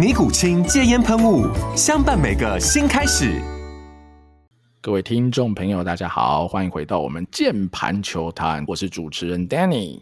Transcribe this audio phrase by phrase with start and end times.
[0.00, 1.44] 尼古清戒烟喷雾，
[1.76, 3.38] 相伴每个新开始。
[4.80, 10.00] 各位听众朋友，大家好，欢迎回到我们键盘球探，我是主持人 Danny，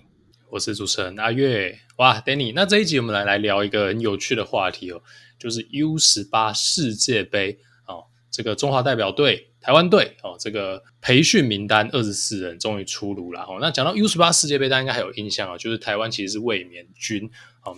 [0.50, 1.76] 我是主持人阿月。
[1.96, 5.02] 哇，Danny，那这一集我们来来聊一个很有趣的话题哦，
[5.36, 13.58] 就是 U 十八世界杯哦，这个中华代表队台湾队哦，这个培训名单二十四人终于出炉了哦。
[13.60, 17.28] 那讲到 U 十八世界杯，大家应该还有印象哦，就是台湾其实是卫冕军。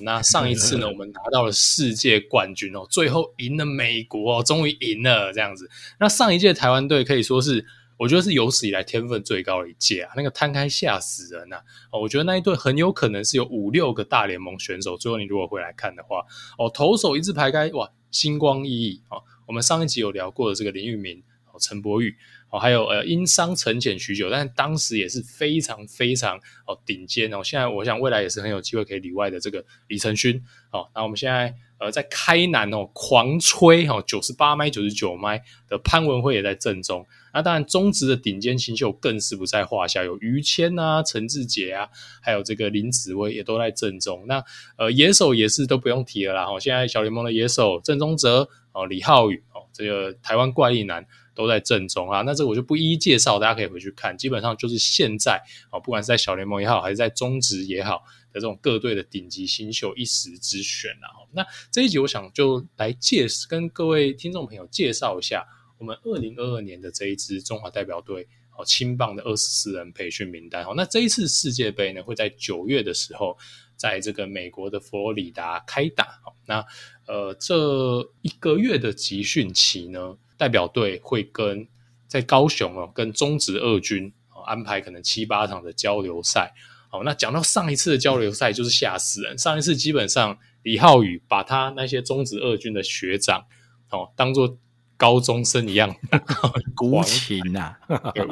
[0.03, 5.69] 那上一次呢，我们拿到了世界冠军哦，最后赢了美国哦，终于赢了这样子。
[5.99, 7.65] 那上一届台湾队可以说是，
[7.99, 11.57] 我觉得是有史以来天分最高的一届啊，那个摊开吓死人呐！
[11.93, 14.97] 哦，我觉得那一队很有可能是有五六个大联盟选手。
[14.97, 16.25] 最后你如果回来看的话，
[16.59, 19.23] 哦，投手一字排开，哇，星光熠熠哦。
[19.47, 21.23] 我们上一集有聊过的这个林玉明，哦，
[21.61, 22.17] 陈柏宇。
[22.53, 27.45] 哦，还有呃，因伤沉潜许久，但是当时也是非常非常哦顶尖哦。
[27.45, 30.89] 现在我想未来也是很有机会可以里外的这个李承勋哦。
[30.93, 37.07] 那我们现在呃在开南哦狂吹哦九十八迈九十九迈的潘文辉也在正中。
[37.33, 41.89] 那当然中职的顶尖新秀更是不在话下，有于谦啊、陈志杰啊，
[42.21, 44.25] 还有这个林子威也都在正中。
[44.27, 44.43] 那
[44.77, 46.47] 呃野手也是都不用提了啦。
[46.51, 51.07] 哦，现在小联盟的野手郑宗哲哦、李浩宇哦，这个台湾怪力男。
[51.41, 54.17] 都在正中啊，那这个我就不一一介绍，大家可以回去看。
[54.17, 58.03] 基本上就是现在啊，不管是在小联盟也好，还是在中职也好
[58.33, 61.09] 的这种各队的顶级新秀一时之选啊。
[61.33, 65.47] 那这一集我想就来介，跟各位听众朋友介绍一下
[65.79, 70.63] 我们二零二二年的这一支中华代表队哦，青棒的二十四人培训名单。
[70.65, 73.39] 哦那这一次世界杯呢，会在九月的时候，
[73.77, 76.21] 在这个美国的佛罗里达开打。
[76.47, 76.65] 那
[77.07, 81.69] 呃，这一个月的集训期呢，代表队会跟
[82.09, 86.55] 在高雄哦，跟中职二军哦安排可能七八场的交流赛。
[86.89, 89.37] 好，那讲到上一次的交流赛就是吓死人。
[89.37, 93.45] 上一次基本上李浩宇把他那些中职二军的学长
[93.91, 94.57] 哦当做
[94.97, 95.95] 高中生一样
[96.83, 97.77] 无情 呐，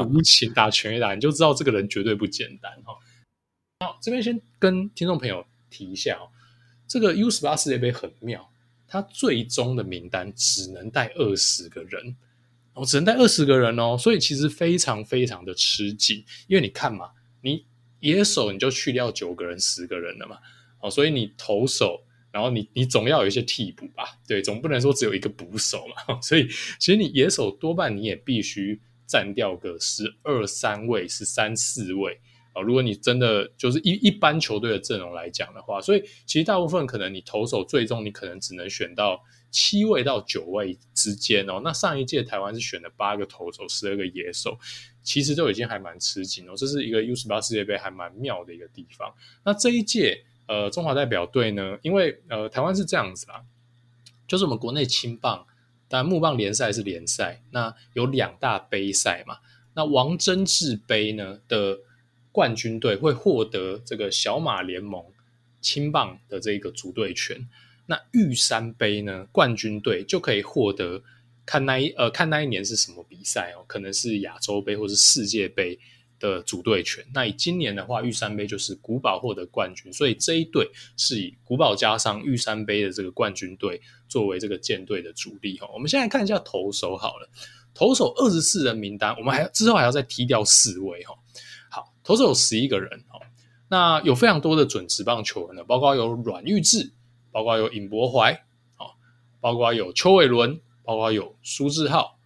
[0.08, 2.94] 无情打全垒打，你就知道这个人绝对不简单哈。
[3.84, 6.32] 好，这边先跟听众朋友提一下哦，
[6.88, 8.50] 这个 U 十八世界杯很妙。
[8.88, 12.16] 他最终的名单只能带二十个人，
[12.72, 17.10] 哦，只能带二十个人哦，所以其实非常非常的吃紧，因为你看嘛，
[17.42, 17.66] 你
[18.00, 20.38] 野手你就去掉九个人、十个人了嘛，
[20.80, 26.48] 哦，所以你投手，然后你你总要有一些替补吧，对，总不能说只有一个捕手嘛，所以
[26.78, 32.18] 其实你野手多半你也必须占掉个十二三位、十三四位。
[32.62, 41.60] 如果你真的就是一一般球队的阵容来讲的话，所以其实大部分可能你投手最终你可能只能选到七位到九位之间哦。
[41.62, 44.58] 那上一届台湾是选了八个投手，十二个野手，
[45.02, 46.54] 其实都已经还蛮吃紧哦。
[46.56, 49.12] 这是一个 U 十八世界杯还蛮妙的一个地方。
[49.44, 53.42] 那这一届呃中华代表队呢，因为呃台湾是这样子啦，
[54.26, 55.46] 就是我们国内青棒，
[55.88, 59.38] 但木棒联赛是联赛，那有两大杯赛嘛。
[59.74, 61.80] 那王贞治杯呢的。
[62.38, 65.04] 冠军队会获得这个小马联盟
[65.60, 67.48] 青棒的这个组队权，
[67.86, 71.02] 那玉山杯呢，冠军队就可以获得
[71.44, 75.76] 看那一呃看那一年是什么比赛哦，可能是亚洲杯或是世界杯
[76.20, 77.04] 的组队权。
[77.12, 85.68] 那以今年的话，玉山杯就是古堡获得冠军，所以这一队是以古堡加上玉山杯的这个冠军队作为这个舰队的主力哈。
[85.74, 87.28] 我们现在看一下投手好了，
[87.74, 91.12] 投手二十四人名单，我们还之后还要再踢掉四位哈。
[92.08, 93.20] 投手有十一个人哦，
[93.68, 96.90] 那有非常多的准职棒球员的，包括有阮玉智，
[97.30, 98.46] 包括有尹柏怀，
[99.42, 102.16] 包括有邱伟伦，包括有苏志浩，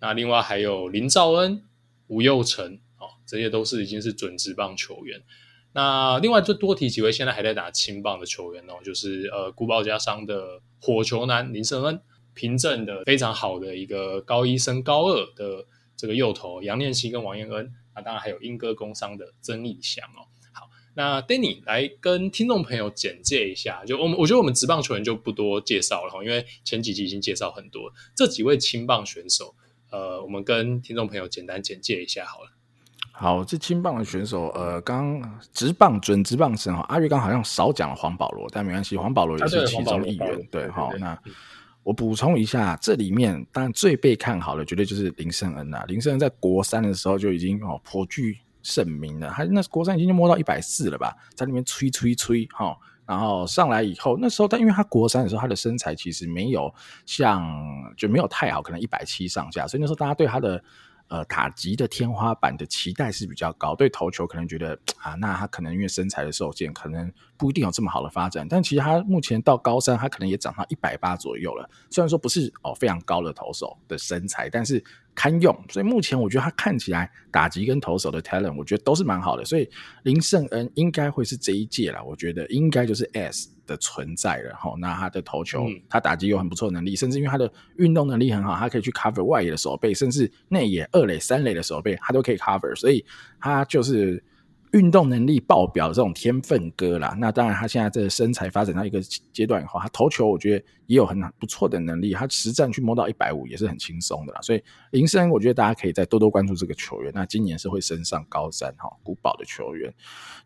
[0.00, 1.62] 那另外还有林兆恩、
[2.08, 2.80] 吴佑成，
[3.24, 5.22] 这些都是已经是准职棒球员。
[5.72, 12.00] 那另外就多提几位现在还在打青棒的球员哦，就是呃古堡家商的火球男林胜恩，
[12.34, 15.64] 平镇的非常好的一个高一升高二的
[15.96, 20.26] 这个右投杨念熙跟王彦恩，那当然还有英歌工商的曾义翔哦。
[20.52, 29.54] 好，那 Danny 来跟听众朋友简介一下，就我们我觉得我们职棒球员就不多介绍了哈，因为前几集已经介绍很多这几位青棒选手，
[29.90, 32.50] 呃，我们跟听众朋友简单简介一下好了。
[33.14, 41.18] 好，这青棒的选手，呃，刚直棒准直棒生哈，阿月刚好像少讲了黄保罗，但没关系，黄保罗也是其中一员，对，好，那
[41.82, 56.72] 我补充一下，这里面当然最被看好的绝对就是林胜恩呐，林胜恩在国三的时候就已经哦颇具盛名了，他那国三已经就摸到一百四了吧，在里面吹吹吹哈，然后上来以后，那时候但因为他国三的时候他的身材其实没有
[57.04, 57.44] 像
[57.96, 60.62] 就没有太好，可能一百七上下，所以那时候大家对他的。
[61.08, 67.12] 呃，塔吉的天花板的期待是比较高，对投球可能觉得啊，那他可能因为身材的受限，可能
[67.42, 68.46] 不一定有这么好的发展。
[68.48, 71.68] 但其实他目前到高三，他可能也长到一百八左右了。
[71.90, 74.80] 虽然说不是哦非常高的投手的身材，但是
[75.12, 75.52] 堪用。
[75.68, 79.44] 所以目前我觉得他看起来打击跟投手的 talent，我觉得都是蛮好的。
[79.44, 79.68] 所以
[80.04, 83.50] 林胜恩应该会是这一届啦，我觉得应该就是 S。
[83.64, 93.04] 的存在了哈，那他的投球，嗯、他打击有很不错的能力，甚至因为他的运动能力很好，他可以去 cover 外野的手背，甚至内野二垒、三垒的手背，他都可以 cover，所以
[93.40, 94.22] 他就是。
[94.72, 99.00] 运动能力爆表这种天分哥啦，那当然他现在这个身材发展到一个
[99.32, 104.40] 阶段以后，他投球我觉得也有很不错的能力，他实战去摸到一百五也是很轻松的啦。
[104.40, 107.12] 所以林森，我觉得大家可以再多多关注这个球员。
[107.14, 109.92] 那今年是会升上高三哈，古堡的球员。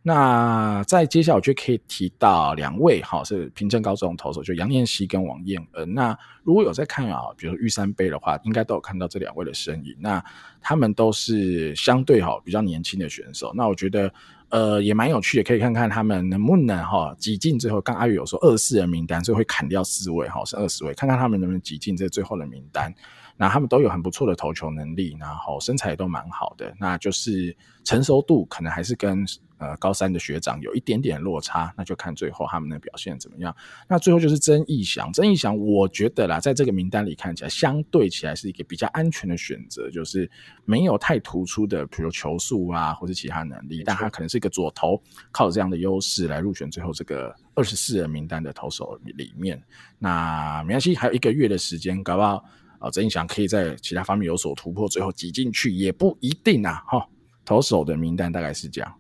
[0.03, 5.95] 那在接下来我觉得可以提到两位哈，是平镇高中投手，就杨念熙跟王彦恩。
[5.95, 9.97] 那如果有在看啊，比如说玉山杯的话，应该都有看到这两位的身影。
[10.01, 10.25] 那
[10.67, 13.53] 他们都是相对哈比较年轻的选手。
[13.55, 14.13] 那我觉得。
[14.49, 17.81] 呃，也蛮有趣的，可以看看他们能不能哈挤进最后。
[17.81, 22.95] 刚阿宇有说二十四人名单，所以会砍掉四位哈，是二十位，看看他们能不能挤进这最后的名单。
[23.37, 29.25] 那他们都有很不错的投球能力，然后身材也都蛮好的，那就是成熟度可能还是跟
[29.59, 33.55] 呃高三的学长有一点点落差，那就看最后他们的表现怎么样。
[33.89, 40.31] 那最后就是曾义祥，曾义祥我觉得啦，在这个名单里看起来相对起来是一个比较安全的选择，就是
[40.65, 45.01] 没有太突出的，比如球速啊或者其他能力，但他可能是一个左投，
[45.31, 49.63] 靠这样的优势来入选最后这个二十四人名单的投手里面。
[49.99, 52.43] 那没关系，还有一个月的时间，搞不好。
[52.79, 56.83] 啊，曾义翔可以在其他方面有所突破，最后挤进去也不一定啊！
[56.87, 57.09] 哈，
[57.45, 58.95] 投手的名单大概是这样。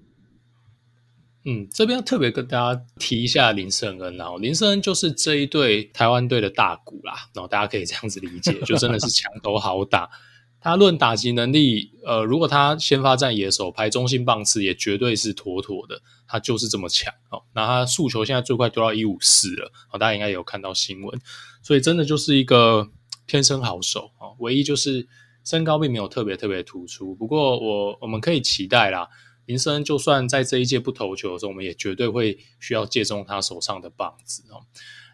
[1.48, 10.10] 嗯，这边要特别跟大家提一下林胜恩，然后林胜恩就是这一队台湾队的大鼓啦，然后大家可以这样子理解，就真的是强投好打。
[10.58, 17.42] 他论打击能力，呃，如果他先发战野手排中心棒次，也绝对是妥妥的，他就是这么强哦。
[17.54, 21.20] 那他速球现在最快丢到一五四了，大家应该有看到新闻，
[21.62, 22.90] 所以真的就是一个。
[23.26, 25.06] 天生好手啊，唯一就是
[25.44, 27.14] 身高并没有特别特别突出。
[27.14, 29.08] 不过我我们可以期待啦，
[29.46, 34.62] 林森就算在这一届不投球的时候，我们也绝对会需要借重他手上的棒子哦。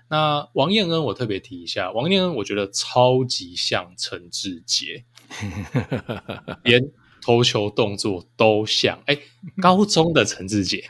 [0.08, 5.04] 那王彦恩，我特别提一下，王彦恩我觉得超级像陈志杰，
[6.64, 6.82] 连
[7.22, 9.02] 投球动作都像。
[9.06, 9.18] 哎，
[9.62, 10.84] 高中的陈志杰，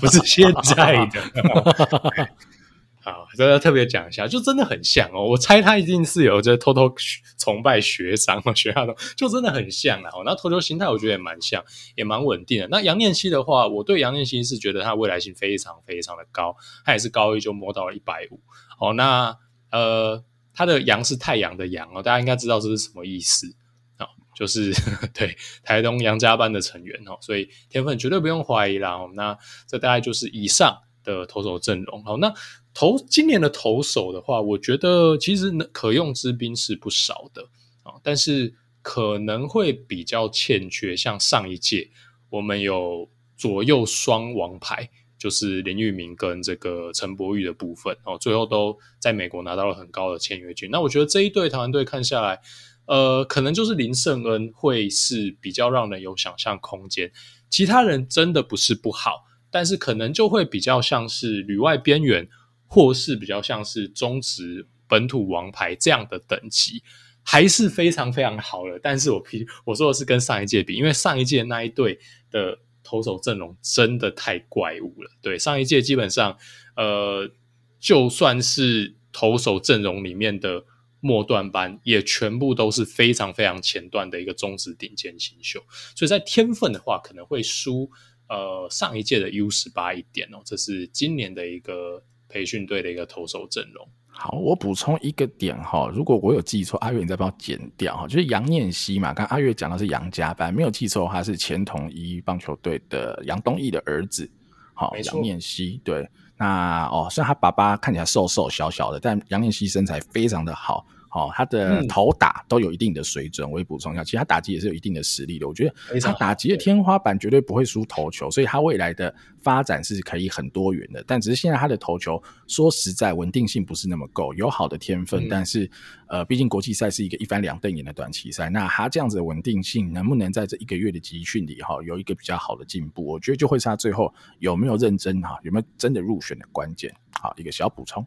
[0.00, 1.22] 不是现在的。
[3.04, 5.26] 啊，这要特别讲一下，就真的很像哦。
[5.26, 6.92] 我猜他一定是有在偷偷
[7.36, 10.10] 崇拜学长嘛， 学校的就真的很像啊。
[10.24, 11.64] 那投球心态我觉得也蛮像，
[11.96, 12.68] 也蛮稳定的。
[12.68, 16.54] 那杨念熙的话，我对杨念熙是觉得他未来性非常非常的高，
[16.84, 18.40] 他也是高一就摸到了一百五。
[18.78, 19.36] 哦，那
[19.72, 20.22] 呃，
[20.54, 23.48] 他的杨是太阳的阳哦，大家应该知道这是什么意思
[23.96, 24.06] 啊？
[24.36, 24.72] 就是
[25.12, 28.98] 对台东杨家班的成员哦，所以天分绝对不用怀疑啦。
[29.14, 32.04] 那这大概就是以上的投手阵容。
[32.04, 32.32] 好，那。
[32.74, 37.42] 投今年的投手的话，我觉得其实可用之兵是不少的
[37.82, 41.90] 啊，但是可能会比较欠缺，像上一届
[42.30, 44.88] 我们有左右双王牌，
[45.18, 50.70] 就是林玉明跟这个陈柏宇的部分哦，最后都在美国拿到了很高的签约金。
[50.70, 52.40] 那我觉得这一队台湾队看下来，
[52.86, 57.12] 呃，可能就是林圣恩会是比较让人有想象空间，
[57.50, 62.26] 其他人真的不是不好，但是可能就会比较像是旅外边缘。
[62.72, 66.82] 或是比较像是中职本土王牌这样的等级，
[67.22, 68.80] 还是非常非常好的。
[68.82, 71.98] 但是我比我说的是跟上一届比，因为上一届那一队
[72.30, 75.10] 的投手阵容真的太怪物了。
[75.20, 76.34] 对，上一届基本上，
[76.74, 77.30] 呃，
[77.78, 80.64] 就算是投手阵容里面的
[81.00, 85.62] 末段班，也全部都是非常非常前段的一个中职顶尖新秀。
[85.94, 87.90] 所以在天分的话，可能会输
[88.30, 90.40] 呃上一届的 U 十八一点哦。
[90.42, 92.02] 这是今年的一个。
[92.32, 93.86] 培训队的一个投手阵容。
[94.06, 104.30] 好，我补充一个点哈，如果我有记错，阿月你再帮我剪掉哈，就是杨念希嘛，刚刚阿月讲的是杨家班，没有记错的话是前统一棒球队的杨东义的儿子，
[104.74, 110.86] 好，杨念希，对，那哦，虽然他爸爸看起来瘦瘦小小的，但杨念希身材非常的好。
[111.12, 115.46] 哦，他的投打都有一定的水准，我也补充一下，其实他打击也是有一定的实力的。
[115.46, 121.04] 我觉得他打击的天花板绝对不会输投球，所以他未来的发展是可以很多元的。
[121.06, 125.70] 但只是现在他的投球，说实在稳定性不是那么够，有好的天分，但是
[126.08, 133.04] 呃，毕竟国际赛是一个一翻两瞪眼的短期赛，那他这样子的稳定性能不能在这一个月的集训里哈有一个比较好的进步？
[133.04, 136.90] 我觉得就会是他最后有没有认真哈，有没有真的入选的关键。
[137.20, 138.02] 好，一个小补充。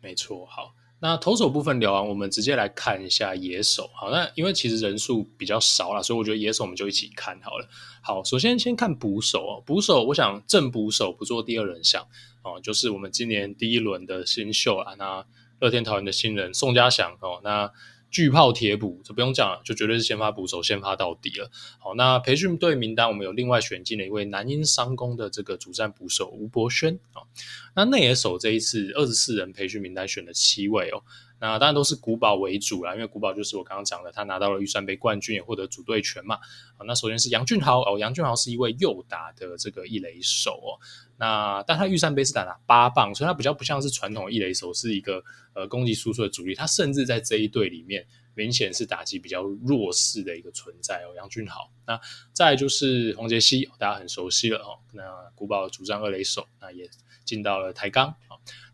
[0.00, 0.74] 没错，好。
[1.04, 3.90] 那投手部分聊完，我们直接来看一下野手。
[3.94, 7.68] 好，那因为其实人数比较少啦，所以我觉得野手我们就一起看好了。
[8.00, 12.02] 好，首先先看捕手哦，捕手我想正捕手不做第二人想
[12.42, 15.22] 哦，就是我们今年第一轮的新秀啊，那
[15.60, 17.70] 乐天桃园的新人宋家祥哦，那。
[18.14, 21.50] 巨炮铁补，这不用讲了，就绝对是先发捕手，先发到底了。
[21.80, 27.26] 好，那培训队名单我们有另外选进了一位南英商工的这个主战捕手吴博轩啊。
[27.74, 31.02] 那内野手这一次二十四人培训名单选了七位哦。
[31.46, 36.38] 那当然都是古堡为主啦，因为古堡就是我刚刚讲的，他拿到了预算杯冠军，也获得组队权嘛。
[36.78, 40.80] 好，那首先是杨俊豪哦，杨俊豪是一位右打的这个一垒手哦。
[41.18, 45.22] 那但他预算杯是打了八棒，所以他比较不像是传统一垒手，是一个
[45.52, 46.54] 呃攻击输出的主力。
[46.54, 51.12] 他甚至在这一队里面，明显是打击比较弱势的一个存在哦。
[51.14, 52.00] 杨俊豪，那
[52.32, 54.78] 再就是洪杰希，大家很熟悉了哦。
[54.92, 55.02] 那
[55.34, 56.88] 古堡主战二垒手，那也
[57.26, 58.14] 进到了台钢。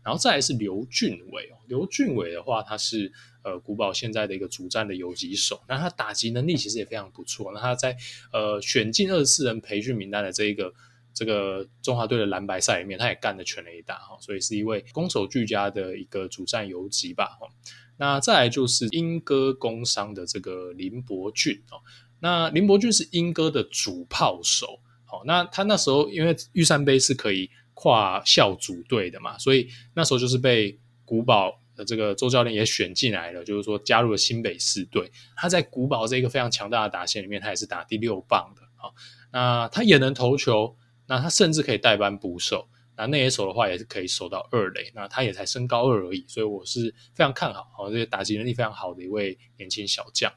[0.03, 3.11] 然后再来是刘俊伟哦，刘俊伟的话，他是
[3.43, 7.51] 呃古堡现在的一个主战的游击手，那他打击能力其实也非常不错。
[7.53, 7.95] 那他在
[8.33, 10.73] 呃选进二十四人培训名单的这一个。
[11.13, 17.49] 这个中华队的蓝白赛里面，他也干了全垒打哈，所以是一位攻守俱佳的一个主战游击吧哈。
[17.97, 21.83] 那再来就是莺歌工商的这个林伯俊哦，
[22.21, 27.51] 那林伯俊是莺歌的主炮手，好，那他那时候因为玉山杯是可以
[27.81, 35.11] 跨校组队的嘛，所以那时候就是被古堡的这个周教练也选进来了，就是说加入了新北市队。
[35.35, 38.93] 他在古堡这个非常强大的打线里面，他也是打第六棒的啊。
[39.31, 40.77] 那他也能投球。
[41.07, 44.91] 那他甚至可以代班捕手，那内野手的话也是可以守到二垒。
[44.93, 50.31] 那他也才升高二而已，所以我是非常看好，啊这个打击能力非常好的一位年轻小将。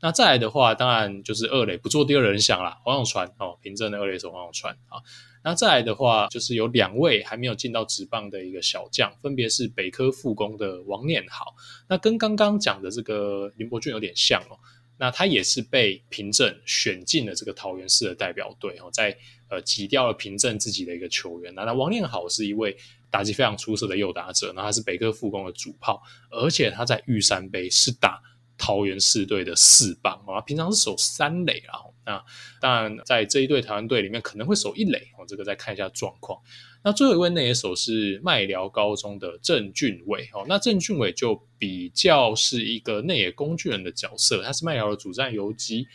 [0.00, 5.00] 那再来的话，当然就是二垒不做第二人想啦，黄永传哦，平镇的二垒手黄永传啊。
[5.48, 11.54] 那再来的话，就是有两位还没有进到职棒的一个小将，分别是北科复工的王念豪，
[11.88, 14.58] 那跟刚刚讲的这个林伯俊有点像哦。
[14.98, 19.16] 那他也是被平镇选进了这个桃园市的代表队哦，在
[19.48, 21.54] 呃挤掉了平镇自己的一个球员。
[21.54, 22.76] 那那王念好是一位
[23.10, 28.20] 打击非常出色的右打者，那他是北科复工的主炮，而且他在玉山杯是打
[28.58, 31.86] 桃园市队的四棒啊，平常是守三垒啊。
[32.04, 32.24] 那
[32.60, 36.40] 当然在这一队台湾队里面可能会守一垒哦，这个再看一下状况。
[36.82, 45.86] 那最后一位内野手是麦寮高中的郑俊伟哦，那郑俊伟就比较是一个内野工具人的角色，他是麦寮的主战游击，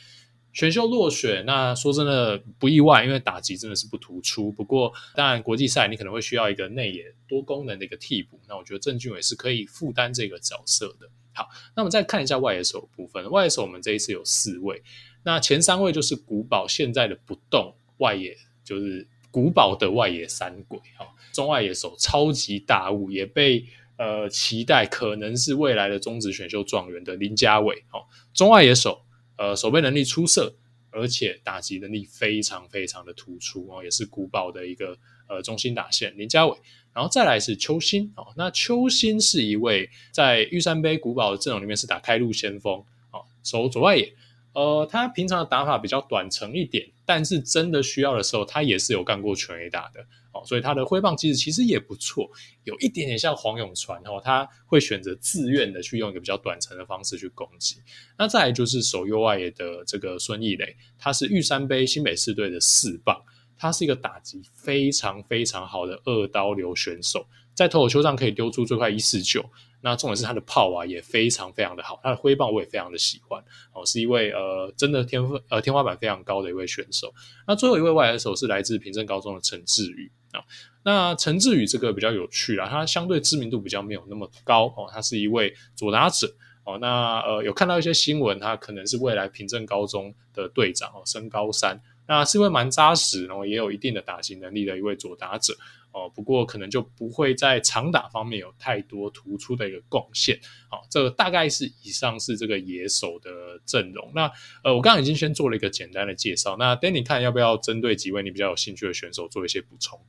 [0.52, 1.44] 选秀落选。
[1.48, 4.52] 那说真的不意外，因为打击真的是不突出。
[4.52, 11.10] 不过当然国际赛你可能会需要一个内野多功能的一个替补，那我觉得郑俊伟是可以负担这个角色的。
[11.34, 14.82] 好，那我们再看一下外野手部分，外野手我们这一次有四位，
[15.24, 19.08] 那前三位就是古堡现在的不动外野，就是。
[19.34, 23.66] 古堡的外野三鬼哈，中外野手超级大物，也被
[23.98, 29.02] 呃期待可能是未来的中职选秀状元的林家伟哦，中外野手
[29.36, 30.54] 呃守备能力出色，
[30.94, 34.98] 而且打击能力非常非常的突出哦，也是古堡的一个
[35.28, 36.56] 呃中心打线林家伟，
[36.94, 44.14] 然后再来是邱新哦，那邱新是一位在玉山杯古堡的阵容里面是打开路先锋哦，守左外野。
[44.54, 50.00] 呃，他平常的打法比较短程一点，但是真的需要的时候，他也是有干过全垒打的
[50.32, 52.30] 哦，所以他的挥棒机制其实也不错，
[52.64, 57.78] 有一点点像黄永传哦，他会选择自愿的去用一个比较短程的方式去攻击。
[58.16, 63.20] 那再来就是守右外野的这个孙艺磊，他是玉山杯新北市队的四棒，
[63.58, 69.44] 他是一个打击非常非常好的二刀流选手，在投手丘上可以丢出最快一四九。
[69.86, 77.14] 那重点是他的炮啊也非常非常的好，他的挥棒我也非常的喜欢哦，是一位呃真的天分呃天花板非常高的一位选手。
[77.46, 80.40] 那最后一位外来手是来自平镇高中的陈志宇啊。
[80.86, 86.78] 那陈志宇这个比较有趣啊，他相对知名度比较没有那么高哦，他是一位左打者哦。
[86.80, 91.82] 那呃有看到一些新闻，他可能是未来平镇高中的队长哦，升高三。
[92.06, 95.56] 那是一位蛮扎实，然后也有一定的打击能力的一位左打者
[95.94, 100.38] 哦，不过可能就不会在长打方面有太多突出的一个贡献。
[100.70, 103.30] 好，这个大概是以上是这个野手的
[103.66, 104.12] 阵容。
[104.14, 104.30] 那
[104.64, 106.58] 呃，我刚刚已经先做了一个简单的介绍。
[106.58, 110.00] 那 Danny 看要不要针对几位你比较有兴趣的选手做一些补充？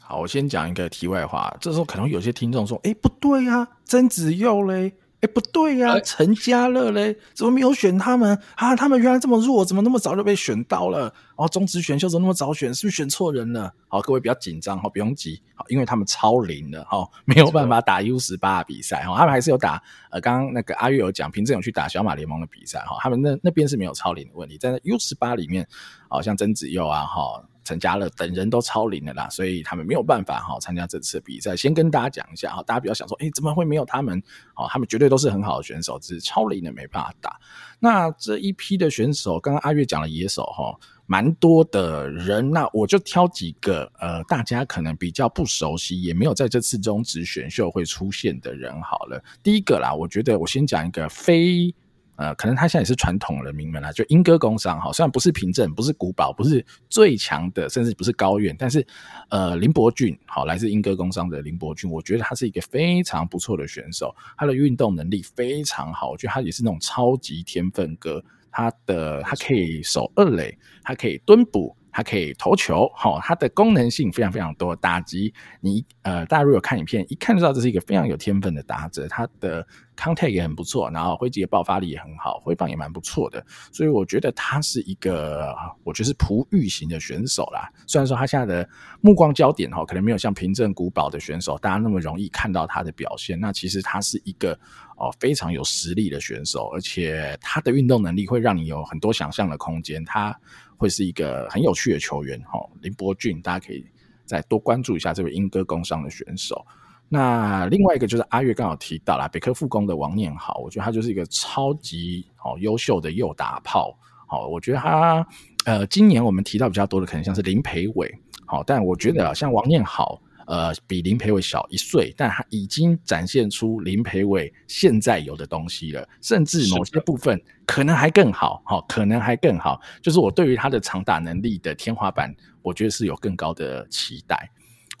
[0.00, 1.56] 好，我先讲一个题外话。
[1.60, 4.94] 这时候可能有些听众说：“哎，不对啊，曾子佑嘞。”
[5.24, 8.76] 哎，不对呀、啊，陈家乐嘞，怎么没有选他们啊？
[8.76, 11.10] 他们原来这么弱，怎么那么早就被选到了？
[11.36, 12.74] 哦，中职选秀怎么那么早选？
[12.74, 13.72] 是不是选错人了？
[13.88, 25.66] 好，各位不要紧张哈，不用急，好，因为他们超龄了哈，没有办法打 U 十八比赛哈，他们还是有打呃，刚刚那个阿月有讲，平正有去打小马联盟的比赛哈，他们那那边是没有超龄的问题，在 U 十八里面，
[26.06, 27.42] 好像曾子佑啊哈。
[27.64, 31.56] 陈家乐等人都超龄了啦，所以他们没有办法哈参加这次比赛。
[31.56, 34.22] 先跟大家讲一下哈，大家不要想说，哎，怎么会没有他们？
[34.54, 37.40] 哦，他们绝对都是很好的选手，只是超龄的没办法打。
[37.80, 49.22] 那这一批的选手，刚刚阿月讲了野手哈，蛮多的人，那我就挑几个呃，大家可能比较不熟悉，也没有在这次中职选秀会出现的人好了。
[49.42, 51.74] 第一个啦，我觉得我先讲一个非。
[52.16, 58.86] 呃，可能他现在也是传统人名门啦，就莺歌工商哈，虽然不是平镇，不是古堡，不是最强的，甚至不是高院，但是
[59.30, 71.76] 呃，林伯俊好，来自莺歌工商的林伯俊，我觉得他是一个非常不错的选手，他的运动能力非常好，我觉得他也是那种超级天分哥，他的他可以守二垒，他可以蹲捕。
[71.96, 74.74] 它可以投球，好，它的功能性非常非常多。
[74.74, 79.06] 打击，你呃，大家如果有看影片，一看就知道这是一个非常有天分的打者。
[79.06, 79.64] 他的
[79.96, 83.44] contact 也很不错，然后挥击的爆发力也很好，挥棒也蛮不错的。
[83.72, 87.70] 所以我觉得他是一个，我觉得是璞玉型的选手啦。
[87.86, 88.68] 虽然说他现在的
[89.00, 93.38] 目光焦点哈，可能没有像平镇古堡的选手大家那么容易看到他的表现。
[93.38, 94.58] 那其实他是一个
[94.96, 100.04] 哦非常有实力的选手，而且他的运动能力会让你有很多想象的空间。
[100.04, 100.38] 他
[100.76, 103.86] 会是一个很有趣的球员，哈，林伯俊，大家可以
[104.26, 106.66] 再多关注一下这位英歌工商的选手。
[107.14, 115.26] 那另外一个就是阿月刚好提到了北科复工的王念好，我觉得他就是一个超级好优秀的右打炮，好，我觉得他
[115.64, 118.12] 呃，今年我们提到比较多的可能像是林培伟，
[118.44, 120.20] 好，但我觉得像王念好。
[120.46, 129.80] 呃，比林培伟小一岁，但他已经展现出林培伟现在有的东西了，甚至某些部分可能还更好，好，可能还更好。
[130.02, 134.50] 就是我对于他的长打能力的天花板，我觉得是有更高的期待。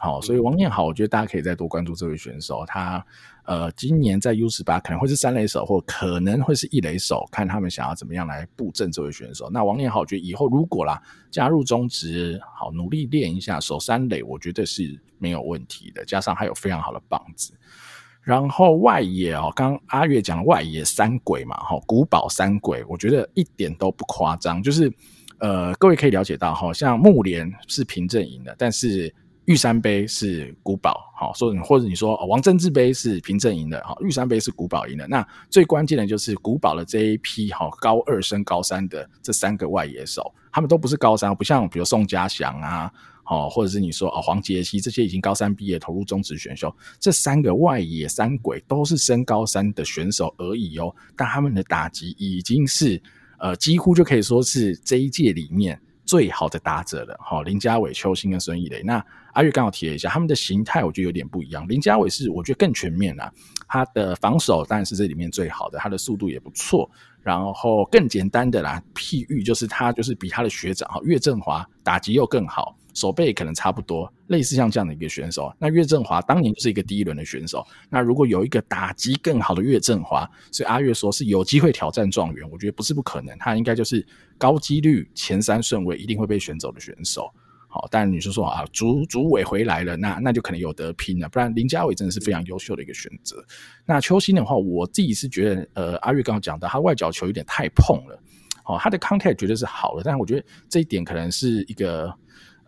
[0.04, 3.04] 好，所以王念好，我觉得大家可以再多关注这位选手，他。
[3.46, 9.50] 呃，今年在 U 十八可能会是三垒手，或可能会是一垒手，看他们想要怎么样来布阵这位选手。
[9.50, 10.98] 那王念好，我觉得以后如果啦
[11.30, 16.02] 加入中职，好努力练一下守三垒，我觉得是没有问题的。
[16.06, 17.52] 加上还有非常好的棒子，
[18.22, 24.62] 然后外野哦，刚刚阿月讲的外野三鬼嘛，哈，古堡三鬼，我觉得一点都不夸张。
[24.62, 24.90] 就是
[25.36, 29.14] 呃，各位可以了解到，好像木联是平镇赢的，但是。
[29.46, 35.06] 玉山杯是古堡，好，说或者你说王贞治杯是平镇赢的，好，玉山杯是古堡赢的。
[35.06, 42.90] 那最关键的就是古堡的这一批，好，高二升高三的这三个外野手，他们都不是高三，不像比如宋家祥啊，
[43.22, 52.98] 好，或者是你说哦黄杰希这些已经高三毕业投入中职选秀，这三个外野三鬼都是升高三的选手而已哦，但他们的打击已经是
[53.38, 59.04] 呃几乎就可以说是这一届里面最好的打者了，好，林家伟、邱星跟孙艺磊那。
[59.32, 61.66] 阿月刚好提了一下，他们的形态我觉得有点不一样。
[61.66, 63.32] 林家伟是我觉得更全面啦，
[63.66, 66.88] 他的防守当然是这里面最好的，他的速度也不错。
[67.20, 75.52] 然后更简单的啦，譬喻就是他就是比他的学长哈岳振华打击又更好，守备可能差不多，类似像这样的一个选手。
[75.58, 84.06] 那岳振华当年就是一个第一轮的选手，那如果有一个打击更好的岳振华，所以阿月说是有机会挑战状元，我觉得不是不可能，他应该就是
[84.38, 87.30] 高几率前三顺位一定会被选走的选手。
[87.66, 91.28] 好，但你是说啊，主主委回来了，那那就可能有得拼了。
[91.28, 93.44] 不然林家伟真的是非常优秀的一个选择。
[93.84, 98.16] 那邱心的话，我自己是觉得，呃，阿月刚刚讲到，他外角球有点太碰了。
[98.62, 102.14] 好，他的 contact 绝对是好的，但是我觉得这一点可能是一个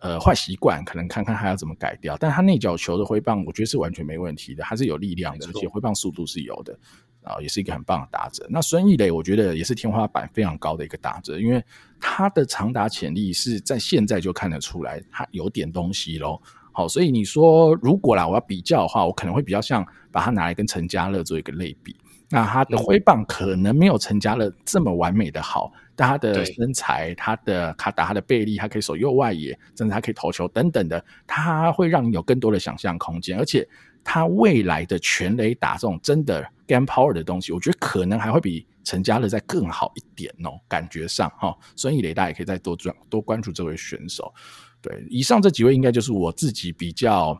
[0.07, 2.15] 呃坏习惯，可能看看他要怎么改掉。
[2.17, 6.77] 但他内角球的挥棒，我觉得是完全没问题的，还是有力量的，而且挥棒速度是有的。
[7.23, 8.47] 啊，也是一个很棒的打者。
[8.49, 11.61] 那孙艺磊，我觉得也是天花板非常高的一个打者，因为
[11.99, 16.41] 他的长打潜力是在现在就看得出来，他有点东西喽。
[16.71, 21.93] 好，所以你说如果啦，我要比较的话，我可能会比较像把他拿来跟陈家乐做一个类比。
[22.29, 33.67] 那他的挥棒可能没有陈家乐这么完美的好，但他的身材、他的卡打、他的背力，他可以守右外野，甚至他可以投球等等的，他会让你有更多的想象空间，而且。
[34.09, 41.53] 他未来的全垒打这种真的 game power 的东西，我觉得可能还会比陈家乐再更好一点哦，感觉上哈。
[41.75, 44.33] 所以雷大家也可以再多关多关注这位选手。
[44.81, 47.37] 对，以上这几位应该就是我自己比较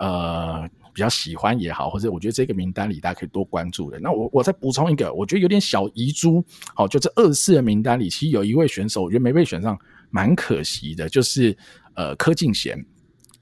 [0.00, 0.68] 呃
[0.98, 4.00] 比较喜欢也好，或者我觉得这个名单里大家可以多关注的。
[4.00, 6.44] 那我我再补充一个，我觉得有点小遗珠。
[6.74, 9.78] 好，就这二十四人名单里，其实有一位选手，我觉得没被选上，
[10.10, 11.56] 蛮可惜的，就是
[11.94, 12.84] 呃柯敬贤。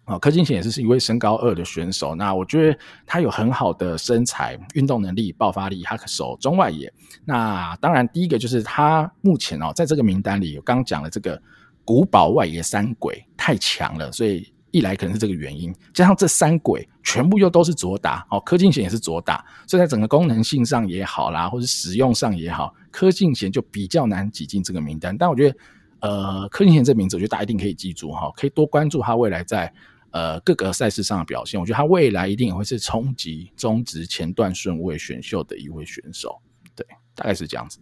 [0.04, 2.14] 啊，柯敬贤也是是一位身高二的选手。
[2.14, 6.92] 那我觉得他有很好的身材、运动能力、爆发力，他可守中外野。
[7.24, 11.40] 那当然，第一个就是他目前哦，在这个名单里，我刚刚讲了这个
[11.86, 25.16] 古堡外野三鬼太强了，所以一来可能是这个原因，加上这三鬼全部又都是左打哦，柯敬贤也是左打，所以在整个功能性上也好啦，或者使用上也好，柯敬贤就比较难挤进这个名单。
[25.16, 25.56] 但我觉得，
[26.00, 29.72] 呃，柯敬贤这名字，我觉得大家一定可以记住哈，可以多关注他未来在。
[30.12, 36.40] 呃，各个赛事上的表现，我觉得他未来一定也会是冲击中职前段顺位选秀的一位选手。
[36.74, 37.78] 对，大概是这样子。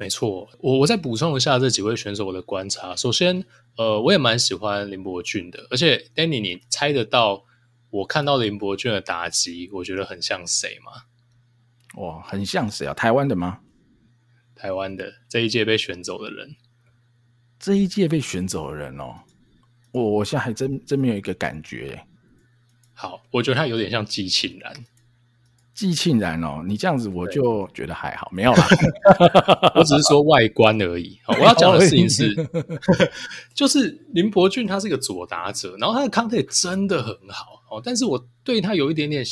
[0.00, 2.96] 没错，我我再补充一下这几位选手我的观察。
[2.96, 3.44] 首先，
[3.76, 7.44] 呃，我也蛮喜欢林伯俊的，而且 Danny，你猜得到
[7.90, 11.02] 我看到林伯俊的打击，我觉得很像谁吗？
[12.02, 12.94] 哇，很像谁啊？
[12.94, 13.60] 台湾的吗？
[14.54, 16.56] 台湾的这一届被选走的人，
[17.58, 19.20] 这一届被选走的人哦。
[19.92, 22.02] 我我现在还真真没有一个感觉。
[22.94, 24.74] 好，我觉得他有点像季庆然，
[25.80, 28.66] 季庆然哦，你这样子我就觉得还好，没有啦，
[29.74, 31.18] 我只是说外观而已。
[31.24, 32.36] 好，我要讲的事情是，
[33.54, 39.24] 就是林伯俊他是一个左打者，然后他的 contact 真的很好哦，但是我对他有一点点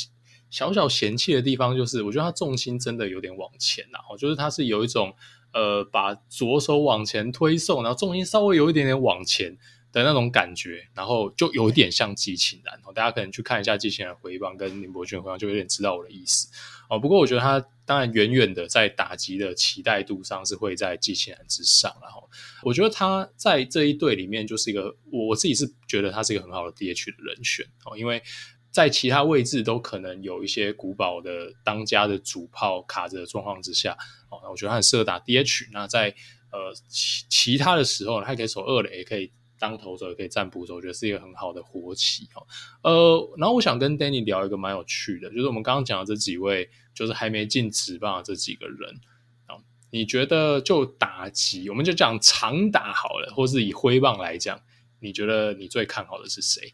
[0.49, 5.13] 小小嫌弃的地方，就是我觉得他重心真的有点往前呐，哦，就是他是有一种
[5.53, 9.55] 呃把左手往前推送，然后重心稍微有一点点往前。
[9.91, 16.47] 的那种感觉，然后就有点像季庆然哦，大家可能去看一下季庆然挥棒跟林伯俊回放，就有点知道我的意思
[16.89, 16.99] 哦。
[16.99, 22.29] 不过我觉得他当然远远的在打击的期待度上是会在季庆然之上，然后
[22.61, 28.21] 我觉得他在这一队里面就是一个我自己是觉得他是一个很好的 DH 的人选哦，因为
[28.69, 33.97] 在其他位置都可能有一些古堡的当家的主炮卡着的状况之下
[34.29, 35.69] 哦，那我觉得他很适合打 DH。
[35.71, 36.13] 那在
[36.51, 39.31] 呃其其他的时候呢，他可以守二垒，也可以。
[39.59, 42.47] 当投手也可以占捕手，我觉得是一个很好的活棋哦。
[42.81, 48.99] 呃，然后我想跟 Danny 聊一个蛮有趣的，就是我们刚刚讲的这几位，就是还没进职棒的这几个人
[49.47, 49.57] 啊。
[49.91, 54.59] 你觉得就打击，我们就讲长打好了，或是以挥棒来讲，
[55.01, 56.73] 你觉得你最看好的是谁？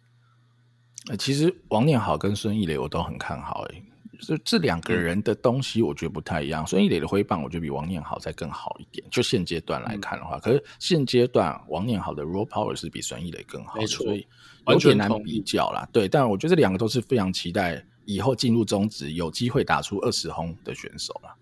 [1.09, 3.83] 呃，其实王念好跟孙易磊我都很看好诶。
[4.21, 6.65] 这这两个人的东西，我觉得不太一样。
[6.65, 9.05] 孙易磊的挥棒，我觉得比王念好再更好一点。
[9.09, 14.25] 就现阶段来看的话，嗯、可是现阶段王念好的 raw power 是比孙易磊更好的，所以
[14.67, 15.87] 有点难比较啦。
[15.91, 21.35] 对，但我觉得这两个都是非常期待以后进入中职有机会打出二十轰的选手啦。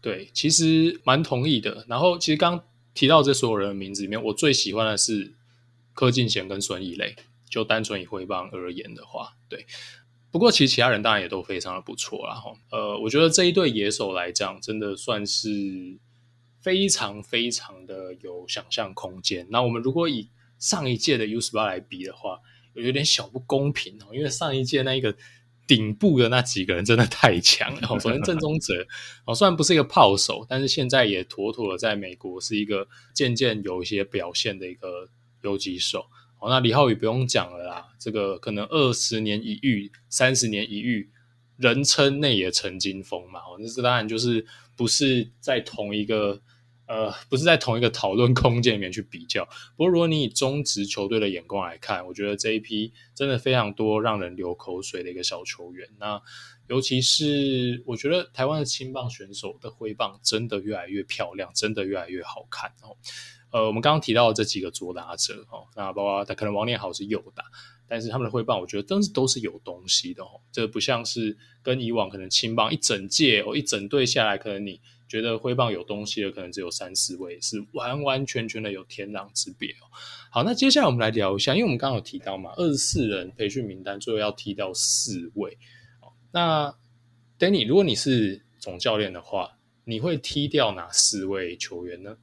[0.00, 1.84] 对，其实蛮同意的。
[1.88, 2.62] 然后，其实刚
[2.94, 5.32] 提到这所有人的名字里面，我最喜欢的是
[5.94, 7.14] 柯敬贤跟孙易磊。
[7.52, 9.66] 就单纯以挥棒而言的话，对。
[10.32, 12.34] 不过，其实其他人当然也都非常的不错啦。
[12.34, 15.48] 哈，呃，我觉得这一对野手来讲，真的算是
[16.62, 19.46] 非常非常的有想象空间。
[19.50, 22.40] 那我们如果以上一届的 U18 来比的话，
[22.72, 25.14] 有点小不公平哦，因为上一届那一个
[25.66, 28.00] 顶部的那几个人真的太强了。
[28.00, 28.72] 首先郑宗哲
[29.26, 35.10] 哦，虽然不是一个炮手，但是现在也妥妥的在美国是一个渐渐有一些表现的一个
[35.42, 36.06] 游击手。
[36.48, 41.10] 那李浩宇不用讲了啦，这个可能二十年一遇，三十年一遇，
[41.56, 43.40] 人称内野陈金锋嘛。
[43.40, 44.44] 哦，那这当然就是
[44.76, 46.40] 不是在同一个
[46.86, 49.44] 呃，不是在同一个讨论空间里面去比较。
[49.76, 55.88] 不过，如果你以中职球队的眼光来看，我觉得这一批真的非常多让人流口水的一个小球员。
[55.98, 56.20] 那
[56.68, 62.96] 尤其是我觉得台湾的青棒选手的挥棒真的越来越漂亮，真的越来越好看哦。
[63.52, 67.44] 呃，我们刚刚提到的这几个左打者哦，那包括他可能王念好是右打，
[67.86, 70.40] 但是他们的挥棒我觉得真是都是有东西的哦。
[70.50, 79.84] 这不像是跟以往可能青棒一整届哦，一整队下来，可能你觉得挥棒有东西的可能只有三四位，是完完全全的有天壤之别哦。
[80.30, 85.58] 好，那接下来我们来聊一下，因为我们刚刚有提到嘛，二十四人培训名单最后要踢掉四位
[86.00, 86.08] 哦。
[86.32, 86.74] 那
[87.38, 92.16] Danny，如果你是总教练的话，你会踢掉哪四位球员呢？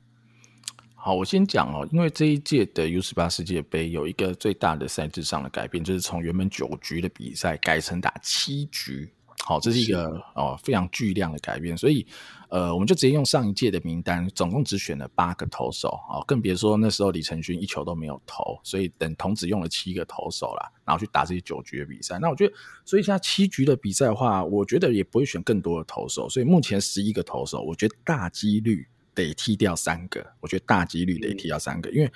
[1.02, 9.10] 好，我先讲哦，因为这一届的 U18 世界杯有一个最大的赛制上的改变，就是从原本九局的比赛改成打七局。
[9.46, 12.06] 好，这是一个哦非常巨量的改变，所以
[12.50, 22.20] 呃，我们就直接用上一届的名单，总共只选了八个投手哦，更别说那时候李承勋一球都没有投，所以等同只用了七个投手啦，然后去打这些九局的比赛。
[22.20, 28.86] 那我觉得，所以现在七局的比赛的话，我觉得也不会选更多的投手，所以目前十一个投手，我觉得大几率。
[29.13, 32.12] 得踢掉三个，我觉得大几率得踢掉三个，因为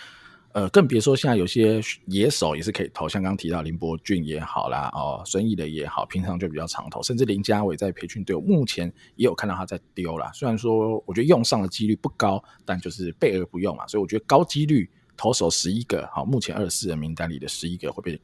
[0.53, 10.32] 呃，更别说现在有些野手也是可以投，像刚刚提到林伯俊也好啦，哦，孙毅的也好，平常就比较常投，甚至林家伟在培训队，目前也有看到他在丢啦。
[10.32, 18.21] 虽然说我觉得用上的几率不高，但就是备而不用嘛，所以我觉得高几率投手十一个，好，目前二十四人名单里的十一个会被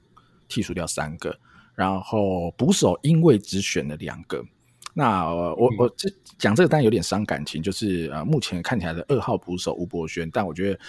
[0.48, 1.36] 剔除掉三个，
[1.74, 4.46] 然后捕手因为只选了两个。
[4.94, 10.80] 那我我这讲这个当然有点伤感情，就是呃，目前看起来的二号捕手吴博轩，但我觉得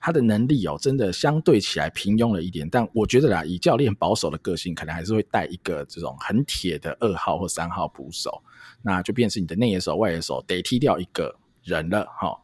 [0.00, 2.68] 他的能力哦，真的相对起来平庸了一点。
[2.68, 8.42] 但我觉得啦，以教练保守的个性，可能还是会带一个这种很铁的二号或三号捕手，
[8.82, 12.36] 那就变成你的内野手、外野手得踢掉一个人了哈。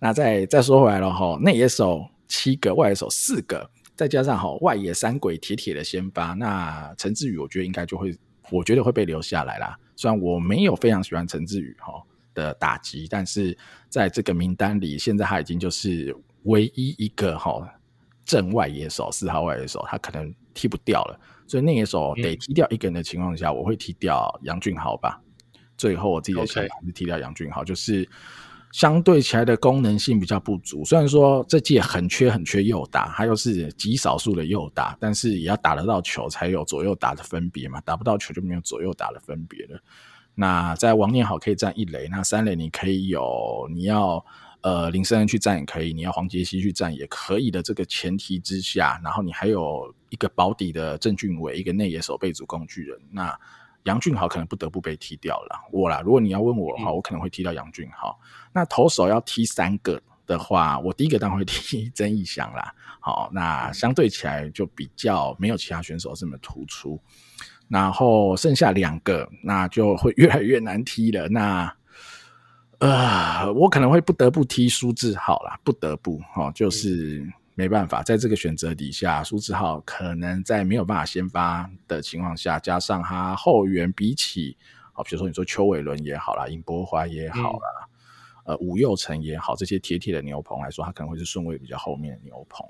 [0.00, 8.16] 那再再说回来了哈，内野手七个，外野手四个，再加上哈外野三鬼铁铁的先发，那陈志宇我觉得应该就会，
[8.50, 9.78] 我觉得会被留下来啦。
[9.96, 12.02] 虽然我没有非常喜欢陈志宇哈
[12.34, 13.56] 的打击，但是
[13.88, 17.66] 在这个名单里，现在他已经就是唯一一个哈
[18.24, 25.20] 正外野手，四号外野手，他可能踢不掉了，所以内野手得踢掉一个人的情况下，嗯、我会踢掉杨俊豪吧。
[25.76, 28.08] 最后我自己的想法是踢掉杨俊豪.就是
[28.74, 30.84] 相对起来的功能性比较不足。
[30.84, 39.80] 虽然说这届很缺很缺右打，他又是极少数的右打，但是也要打得到球才有左右打的分别嘛，打不到球就没有左右打的分别了。
[40.34, 44.24] 那在王念好可以站一垒，那三垒你可以有你要
[44.62, 53.38] 呃林森恩去站也可以，你要黄杰希去站也可以的这个前提之下，然后你还有一个保底的郑俊伟，一个内野手备组工具人，那。
[53.84, 56.00] 杨俊豪可能不得不被踢掉了，我啦。
[56.04, 58.18] 如果你要问我的话，我可能会踢掉杨俊豪。
[58.22, 62.74] 嗯、那投手要踢三个的话，我第一个当然会踢 曾义祥啦。
[63.00, 66.98] 好，那相对起来就比较没有其他选手这么突出。
[67.68, 71.28] 然后剩下两个，那就会越来越难踢了。
[71.28, 71.74] 那
[72.78, 77.30] 呃，我可能会不得不踢苏志豪啦，不得不哦，就是。
[77.54, 84.56] 嗯没办法，在这个选择底下，苏志浩可能在没有办法先发的情况下，加上他后援比起，
[84.92, 87.88] 好，比如说你说邱伟伦也好啦，尹柏华也好啦，
[88.46, 92.66] 嗯、呃，吴佑成也好，这些铁铁的牛棚来说，他可能会是顺位比较后面的牛棚。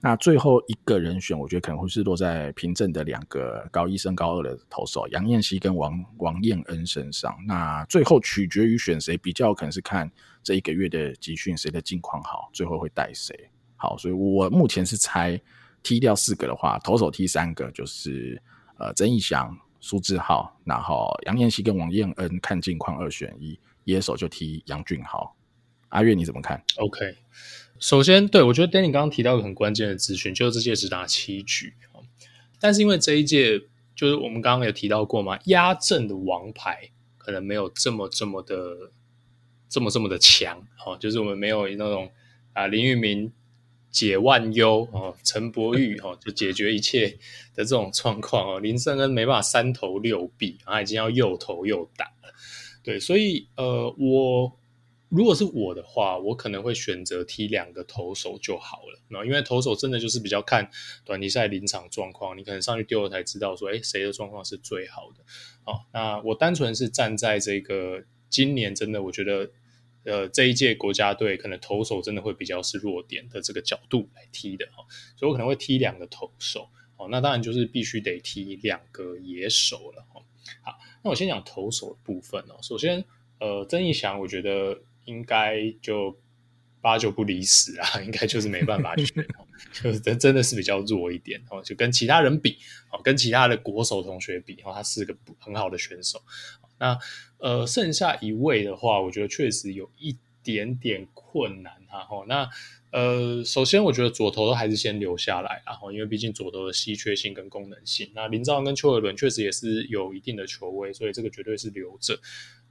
[0.00, 7.36] 那最后一个人选，我觉得可能会是落在平镇的两个高一升高二的投手杨彦希跟王王彦恩身上。
[7.46, 10.10] 那最后取决于选谁，比较可能是看
[10.42, 13.50] 这一个月的集训谁的近况好，最后会带谁。
[13.84, 15.38] 好，所以我目前是猜
[15.82, 18.40] 踢掉四个的话，投手踢三个，就是
[18.78, 25.36] 呃曾义翔、苏志浩，然后杨彦希跟王彦恩看近况二选一，野手就踢杨俊豪。
[25.90, 27.14] 阿月你怎么看？OK，
[27.78, 31.74] 首先对我觉得 Danny 刚刚提到一个很关键的资讯，就是这届只打七局，
[32.58, 33.60] 但是因为这一届
[33.94, 38.90] 就是我们刚刚有提到过嘛，压阵的王牌可能没有这么这么的
[39.68, 42.10] 这么这么的强，哦，就是我们没有那种
[42.54, 43.30] 啊林玉明。
[43.94, 47.08] 解万忧哦， 陈柏宇哦，就解决一切
[47.54, 48.58] 的这种状况哦。
[48.58, 52.34] 林胜恩没办法三头六臂，啊，已经要又投又打了。
[52.82, 54.52] 对，所以呃，我
[55.08, 59.00] 如果是我的话，我可能会选择踢两个投手就好了。
[59.06, 60.68] 那因为投手真的就是比较看
[61.04, 65.22] 短期赛临场状况，你可能上去丢了才知道说，哎，谁的状况是最好的。
[65.62, 69.48] 好，那我单纯是站在这个今年，真的我觉得。
[70.04, 74.84] 呃，这一届国家队可能投手真的会比较是弱点的这个角度来踢的哈，
[75.16, 80.20] 所以我可能会踢两个投手，哦，那当然就是必须得踢两个野手了哈。
[80.62, 82.58] 好，那我先讲投手部分哦。
[82.60, 83.02] 首先，
[83.40, 86.14] 呃，曾义祥我觉得应该就
[86.82, 89.26] 八九不离十啊，应该就是没办法选，
[89.72, 92.58] 就是真真的是比较弱一点哦，就跟其他人比，
[92.90, 96.22] 哦，跟其他的国手同学比，哦，他是个很好的选手。
[96.76, 96.98] 那
[97.44, 102.02] 呃，剩下一位的话，我觉得确实有一点点困难哈。
[102.02, 102.48] 哈，那
[102.90, 108.10] 呃，首先我觉得左投还是先留下来，然后因为毕竟左投的稀缺性跟功能性。
[108.14, 112.18] 那林兆跟邱尔伦确实也是有一定的球威，所以这个绝对是留着。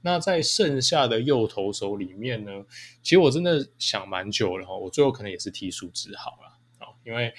[0.02, 2.50] 那在剩下的右投手里面呢，
[3.00, 6.58] 其实我真的想蛮久了哈，我最后可能也是踢苏智豪了，
[7.04, 7.32] 因为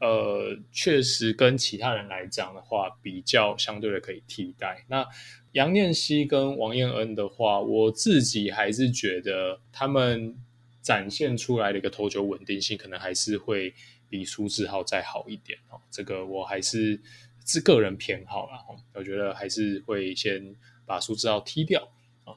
[0.00, 4.84] 呃，确实跟其他人来讲的话，比较相对的可以替代。
[4.88, 5.06] 那
[5.52, 10.34] 杨念希跟王彦恩的话，我自己还是觉得他们
[10.80, 13.72] 展现出来的一个投球稳定性，可能还是会
[14.08, 15.80] 比苏志浩再好一点哦。
[15.90, 17.00] 这个我还是
[17.44, 18.58] 是个人偏好啦，
[18.94, 20.54] 我觉得还是会先
[20.84, 21.88] 把苏志浩踢掉
[22.24, 22.34] 啊。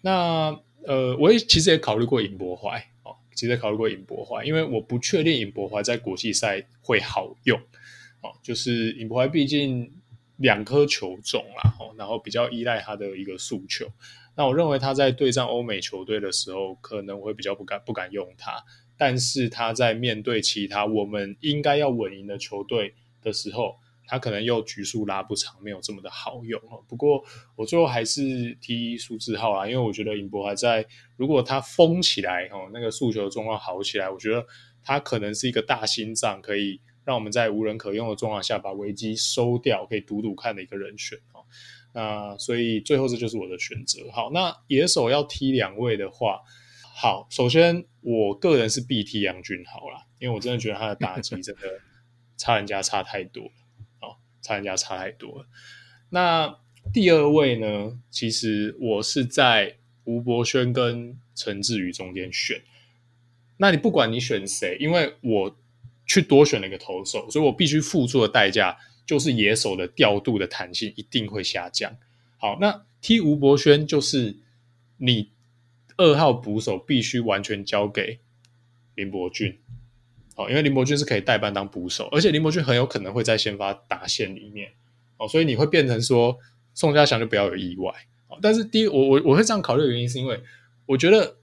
[0.00, 2.90] 那呃，我也其实也考虑过尹博怀，
[3.34, 7.58] 其实考虑过尹柏怀，因为我不确定尹柏怀在国际赛会好用
[8.22, 9.92] 哦，就是尹柏怀毕竟。
[10.38, 13.86] 两颗球种啦，哦然后比较依赖他的一个速球。
[14.34, 18.64] 那我认为他在对战欧美球队的时候，可能会比较不敢不敢用他。
[18.96, 26.82] 但是他在面对其他我们应该要稳赢的球队的时候，他可能又局数拉不长，没有这么的好用哦。
[26.88, 27.24] 不过
[27.56, 30.86] 我最后还是踢数字号啦，因为我觉得尹博还在。
[31.16, 34.44] 如果他疯起来哦，那个诉求状况好起来，我觉得
[34.82, 41.44] 他可能是一个大心脏，可以让我们在无人可用的状况下把危机收掉，可以赌赌看的一个人选哦。
[41.92, 44.10] 那所以最后这就是我的选择。
[44.12, 46.40] 好，那野手要踢两位的话，
[46.94, 51.62] 好，首先我个人是必踢杨俊豪啦，因为我真的觉得他的打击真的
[52.36, 53.52] 差人家差太多了，
[54.44, 55.48] 差人家差太多了。
[56.10, 56.56] 那
[56.92, 62.62] 第二位呢，其实我是在吴博轩跟陈志宇中间选。
[63.56, 65.56] 那你不管你选谁，因为我
[66.06, 68.78] 去多选了一个投手，所以我必须付出的代价。
[69.06, 71.94] 就是野手的调度的弹性一定会下降。
[72.38, 74.38] 好，那踢吴博轩就是
[74.96, 75.28] 你
[75.98, 78.20] 二号捕手必须完全交给
[78.94, 79.58] 林伯俊。
[80.34, 84.70] 哦，因为林伯俊是可以代班当捕手，而且林伯俊很有可能会在先发打线里面。
[85.16, 86.36] 哦，所以你会变成说
[86.74, 87.92] 宋家祥就不要有意外
[88.28, 88.38] 哦。
[88.42, 90.40] 但是第一，我我我会这样考虑的原因是因为
[90.86, 91.36] 我觉得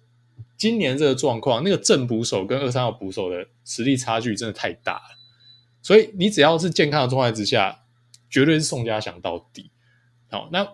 [0.58, 5.18] 今年这个状况，那个正捕手跟二三号捕手的实力差距真的太大了。
[5.82, 7.84] 所以你只要是健康的状态之下，
[8.30, 9.72] 绝对是宋家祥到底。
[10.30, 10.68] 好，那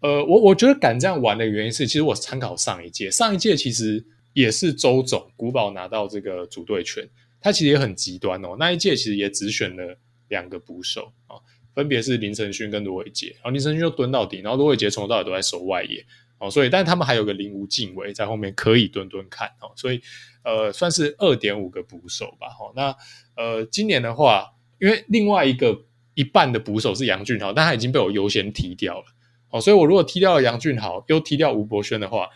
[0.00, 7.08] 呃，我我觉得敢这样玩的原因是，其实我参考上一届，上一届其实也是周总古堡拿到这个主队权，
[7.42, 8.56] 他其实也很极端哦。
[8.58, 11.36] 那一届其实也只选了两个捕手啊，
[11.74, 16.06] 分别是林承勋跟罗伟杰，然后林承勋就蹲到底，然后罗伟杰从头到尾都在守外野
[16.38, 20.00] 哦，所以但他们还有个林吴敬伟在后面可以蹲蹲看哦，所以。
[20.44, 22.48] 呃，算是二点五个捕手吧。
[22.48, 22.96] 齁，那
[23.36, 24.44] 呃，今年的话，
[24.80, 29.04] 因为另外一个一半的捕手是杨俊豪，但他已经被我优先踢掉了。
[29.50, 32.28] 哦，所以我如果踢掉了杨俊豪，又踢掉吴伯轩的话，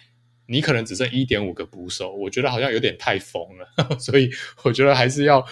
[0.46, 3.68] 你可能只剩一点五个捕手，我觉得好像有点太疯了。
[3.98, 4.30] 所以
[4.62, 5.44] 我觉得还是要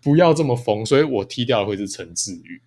[0.00, 2.60] 不要这么疯，所以我踢掉的会是陈志宇。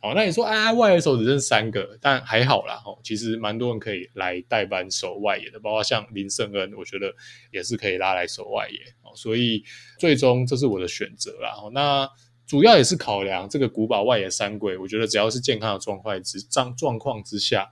[0.00, 2.80] 好，那你说啊，外野手只剩三个，但还好啦。
[2.86, 7.12] 哦，其实蛮多人可以来代班守外野的，包括像林胜恩，我觉得
[7.50, 8.78] 也是可以拉来守外野。
[9.02, 9.64] 哦，所以
[9.98, 11.50] 最终这是我的选择啦。
[11.60, 12.08] 哦，那
[12.46, 17.68] 主要也是考量这个古堡外野三鬼，我觉得只要是健康的状况之状状况之下，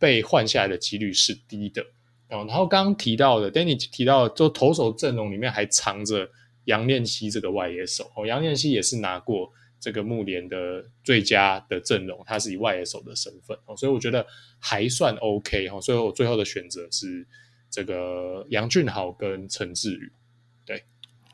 [0.00, 1.86] 被换下来的几率是低的。
[2.30, 6.28] 哦，然后刚刚提到的，Danny 提到的，就投手阵容里面还藏着
[6.64, 8.10] 杨念希这个外野手。
[8.16, 9.52] 哦，杨念希也是拿过。
[9.80, 14.26] 这个木联的最佳的阵容，他是以外野手的身份哦，所以我觉得
[14.58, 15.80] 还算 OK 哈。
[15.80, 17.24] 所以我最后的选择是
[17.70, 20.12] 这个杨俊豪跟陈志宇，
[20.66, 20.82] 对，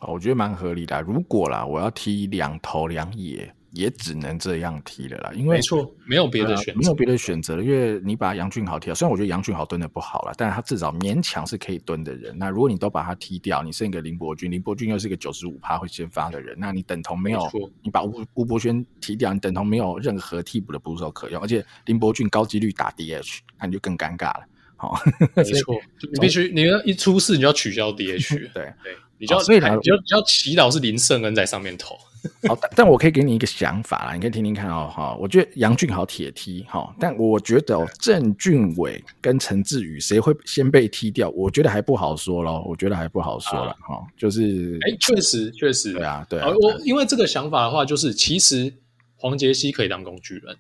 [0.07, 1.01] 我觉得蛮合理的。
[1.01, 3.51] 如果啦，我要踢两投两野。
[3.75, 7.61] 也只能这样踢了啦，因为没错，没有别的选择，没有别的选择。
[7.61, 12.37] 因为你把杨俊豪踢掉，虽然我觉得杨俊豪蹲的不好了，但是他至少勉强是可以蹲的人。
[12.39, 17.41] 那如果你都把他踢掉，你剩一个林伯君，林伯君又是一个九十五趴会先发的人，那你等同没有，
[17.83, 24.45] 你把吴吴伯轩踢掉，你等同没有任何替补的捕手可用，而且林伯君高几率打 DH，那你就更尴尬了。
[24.77, 24.97] 好，
[25.35, 25.75] 没错，
[26.13, 31.97] 你必须你要一出事，你就要取消 DH， 对对，你就要所以你就你要祈祷是林胜恩在上面投。
[32.49, 34.91] 好，但我可以给你一个想法啦，你可以听听看哦。
[34.95, 41.29] 哈，我觉得杨俊豪铁踢哈，但我觉得哦，郑俊伟跟陈志宇谁会先被踢掉？
[41.31, 44.03] 我觉得还不好说咯，我觉得还不好说了哈。
[44.17, 46.49] 就是，哎，确实确实，对啊，对啊。
[46.49, 48.73] 我因为这个想法的话，就是其实
[49.17, 50.57] 黄杰希可以当工具人。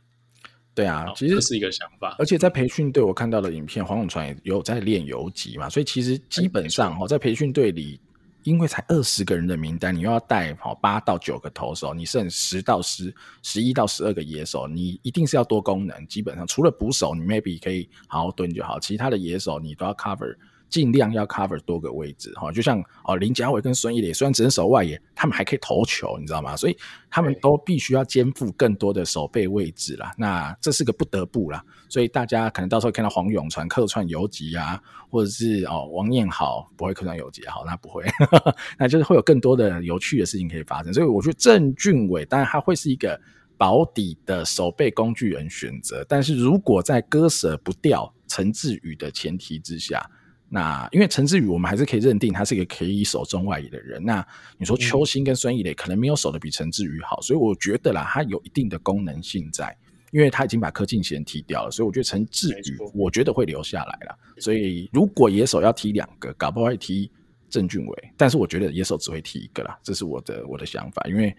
[0.74, 2.16] 对啊，其实是一个想法。
[2.18, 8.00] 而且在培训队，我看到的影片，黄永传也有在练游击嘛，所以其实基本上哦，在培训队里。
[8.44, 16.07] 因为才二十个人的名单，你又要带跑八到九个投手，你剩十到十、十一到十二个野手，你一定是要多功能。
[16.07, 20.37] 基本上除了捕手，你 maybe 可以好好蹲就好，其他的野手你都要 cover。
[20.68, 26.57] 尽量要 cover 多个位置哈，就像哦林家伟跟孙一磊，虽然只能守外野，他们还可以投球，你知道吗？
[26.57, 26.77] 所以
[27.09, 30.12] 他们都必须要肩负更多的守备位置啦。
[30.18, 38.05] 那这是个不得不啦，所以大家可能到时候看到黄永传客串游击啊，或者是哦王念豪不会客串游击，好那不会，
[38.77, 40.92] 那就是会有更多的有趣的事情可以发生。
[40.92, 43.20] 所以我觉得郑俊伟当然他会是一个
[43.57, 50.05] 保底的守备工具人选择，但是如果在割舍不掉陈志宇的前提之下。
[50.49, 54.01] 那因为陈志宇，我们还是可以认定他是一个可以守中外野的人。
[54.05, 54.24] 那
[54.57, 59.76] 你说邱兴跟孙怡磊可能没有守得比陈志宇好，所以我觉得啦，他有一定的功能性在，
[60.12, 64.16] 因为他已经把柯敬贤踢掉了，所以我觉得陈志宇我觉得会留下来了。
[64.38, 67.11] 所以如果野手要踢两个，搞不好会踢
[67.51, 71.34] 郑俊伟，但是我觉得野手只会踢一个啦，这是我的我的想法，因为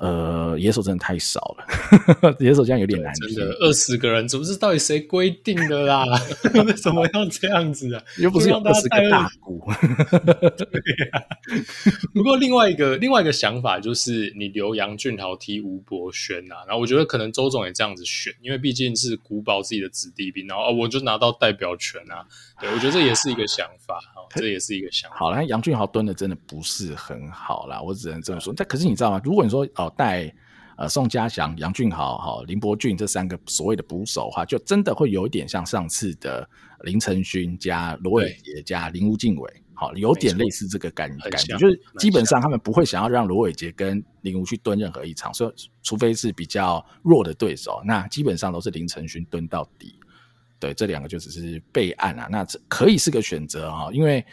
[0.00, 3.12] 呃，野手真的太少了， 野手这样有点难。
[3.14, 6.04] 真的，二十个人，不是到底谁规定的啦？
[6.64, 8.02] 为什么要这样子啊？
[8.16, 9.62] 又不是有二十个大股。
[10.56, 10.80] 对
[11.12, 11.22] 呀。
[12.14, 22.24] 不过另外一个另外一个想法就是，你留杨俊豪踢吴博轩啊，然后我觉得可能周总也这样子选，因为毕竟是古堡自己的子弟兵，然后我就拿到代表权啊。
[22.58, 24.00] 对，我觉得这也是一个想法，
[24.34, 25.16] 这也是一个想法。
[25.18, 28.52] 好了，杨俊豪蹲的真的不是很好啦，我只能这么说。
[28.56, 29.20] 但可是你知道吗？
[29.22, 29.92] 如果你说哦。
[30.00, 30.32] 带
[30.78, 36.48] 呃宋家祥、杨俊豪、哈林伯俊这三个所谓的捕手的话，就真的会有一点像上次的
[36.84, 50.00] 林承勋加罗伟杰加林吴敬伟，好，有点类似这个感感觉，就是基本上他们不会想要让罗伟杰跟林吴去蹲任何一场，所以除非是比较弱的对手，那基本上都是林承勋蹲到底。
[50.60, 54.24] 对，这两个就只是备案啊，那这可以是个选择哈，因为。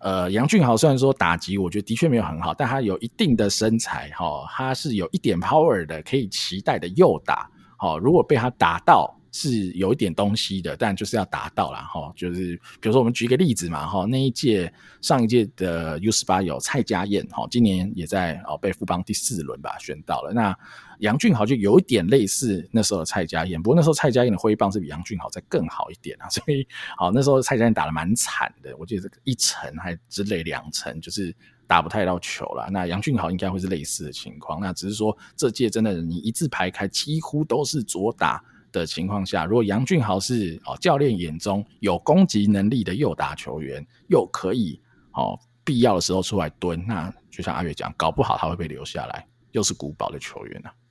[0.00, 9.12] 呃，杨俊豪虽然说打击，我觉得的确没有很好，但他有一定的身材，哈、他是有一点 power 的，可以期待的右打，好、如果被他打到。
[9.30, 11.78] 是有一点东西的，但就是要打到了。
[11.78, 12.10] 哈。
[12.16, 14.72] 就是比如说，我们举一个例子嘛，哈，那一届
[15.02, 20.32] 上一届的 U 十八有蔡家燕，哈，今年也在哦被富邦第四轮吧选到了。
[20.32, 20.56] 那
[20.98, 31.34] 杨俊豪就有一点类似那时候的蔡家燕，不过那时候蔡家燕的挥棒是比杨俊豪再更好一点啊，所以好那时候蔡家燕打得蛮惨的，我记得这个一层还之类两层，就是
[31.66, 32.68] 打不太到球了。
[32.70, 38.42] 那杨俊豪应该会是类似的情况，那只是说这届真的你一字排开，几乎都是左打。
[38.70, 44.78] 的情况下，如果杨俊豪是哦教练眼中有攻击能力的右打球员，又可以
[45.12, 50.87] 哦必要的时候出来蹲，那就像阿月讲，搞不好他会被留下来，又是古堡的球员啊，对啊，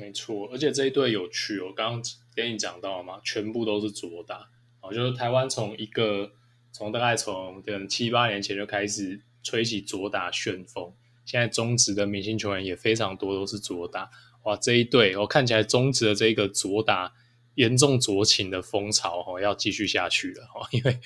[0.00, 2.02] 没错，而且这一队有趣哦，我刚刚
[2.34, 4.48] 跟你讲到了嘛，全部都是左打
[4.80, 6.32] 哦，就是台湾从一个
[6.72, 10.92] 从大概从等七八年前就开始吹起左打旋风，
[11.24, 14.10] 现在中职的明星球员也非常多，都是左打。
[14.44, 17.12] 哇，这一队我、看起来中职的这个左打
[17.56, 20.98] 严重左倾的风潮哦，要继续下去了哦，因为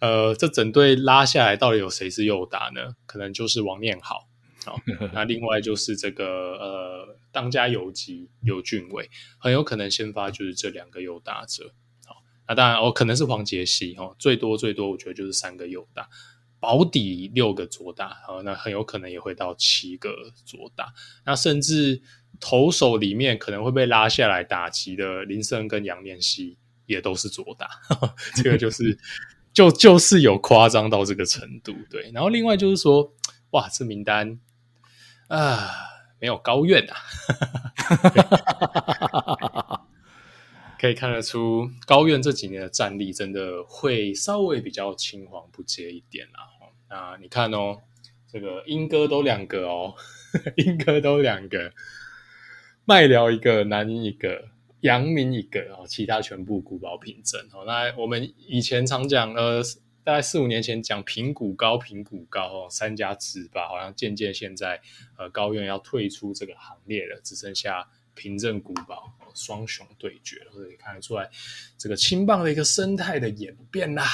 [0.00, 2.96] 呃，这整队拉下来，到底有谁是右打呢？
[3.06, 4.28] 可能就是王念好，
[4.66, 4.78] 哦，
[5.14, 11.74] 那另外就是这个呃，当家游击刘俊伟，很有可能先发就是这两个右打者，
[12.06, 16.08] 好、那当然哦，可能是黄杰希哦，最多最多我觉得就是三个右打，
[16.60, 20.92] 保底六个左打，好，那很有可能也会到七个左打，
[21.24, 22.02] 那甚至。
[22.40, 27.68] 投手里面可能会被拉下来打击的林森跟杨念希也都是左打，
[28.34, 28.98] 这个就是
[29.52, 32.10] 就就是有夸张到这个程度，对。
[32.12, 33.14] 然后另外就是说，
[33.50, 34.40] 哇，这名单
[35.28, 35.70] 啊
[36.22, 36.94] 没有高院啊，
[40.78, 46.48] 可以看得出高院这几年的战力真的会稍微比较青黄不接一点啦。
[46.88, 47.78] 那你看哦，
[48.32, 49.94] 这个英哥都两个哦，
[50.58, 51.72] 英哥都两个。
[52.84, 54.44] 麦寮一个，南英一个，
[54.82, 57.64] 阳明一个哦，其他全部古堡凭证哦。
[57.66, 59.60] 那我们以前常讲，呃，
[60.04, 64.80] 大概四五年前讲平股高，平股高哦，三家制霸，好像渐渐现在
[65.16, 71.30] 呃高院要退出这个行列了，只剩下凭证古堡双雄对决，可以看得出来
[71.78, 74.04] 这个青棒的一个生态的演变啦。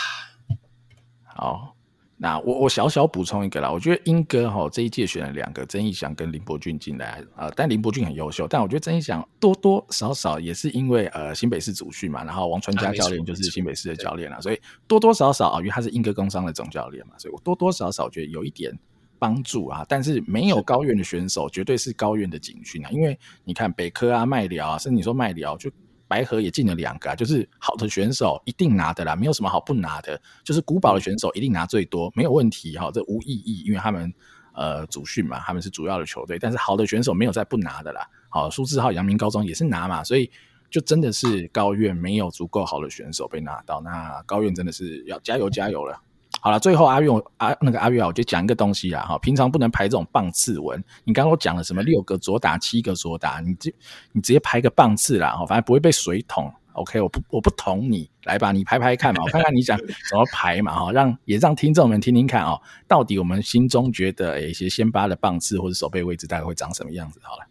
[1.25, 1.78] 好。
[2.21, 18.77] 那我我小小补充一个啦，我觉得英歌哈这一届选了两个曾义祥跟林伯俊进来呃，但林伯俊很优秀，但我觉得曾义祥多多少少也是因为呃新北市主训嘛，然后王传佳教练就是新北市的教练啦，所以多多少少啊，因为他是英歌工商的总教练嘛，所以我多多少少觉得有一点
[19.21, 25.71] 帮助啊，但是没有高院的选手绝对是高院的警讯啊，因为你看北科啊麦寮啊，甚至你说麦寮就。
[26.09, 30.21] 白河也进了两个啊，就是好的选手一定拿的啦，没有什么好不拿的。
[30.43, 34.13] 就是古堡的选手一定拿最多，没有问题哈，这无意义，因为他们
[34.55, 36.39] 呃主训嘛，他们是主要的球队。
[36.39, 38.09] 但是好的选手没有再不拿的啦。
[38.31, 40.31] 好，苏志浩阳明高中也是拿嘛，所以
[40.71, 46.01] 就真的是高院没有足够好的选手被拿到，那高院真的是要加油加油了。
[46.41, 47.09] 好了，最后阿月
[47.39, 49.19] 阿那个阿月啊，我就讲一个东西啦哈。
[49.19, 53.73] 平常不能排这种棒次文，你刚刚讲了什么六个左打，七个左打，你就
[54.13, 56.53] 你直接排个棒次啦哈，反正不会被水桶。
[56.75, 67.19] OK，我不我不捅你，来吧，你排排看嘛，我看看你想怎么排嘛哈，让也让听众们听听看哦，到底我们心中觉得一些先发的棒次或者守备位置大概会长什么样子？
[67.25, 67.47] 好了，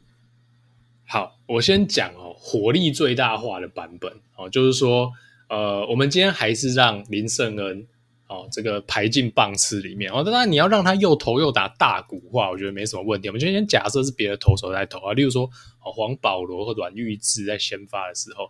[1.05, 5.11] 好，我先讲哦，火力最大化的版本哦，就是说
[5.49, 7.85] 呃，我们今天还是让林胜恩。
[8.27, 13.29] 哦，这个排进棒次里面哦，当然你要让他又投又打大鼓话，我觉得没什么问题。
[13.29, 15.49] 我们就先假设是别的投手在投啊，例如说
[15.81, 18.49] 哦黄保罗和阮裕智在先发的时候，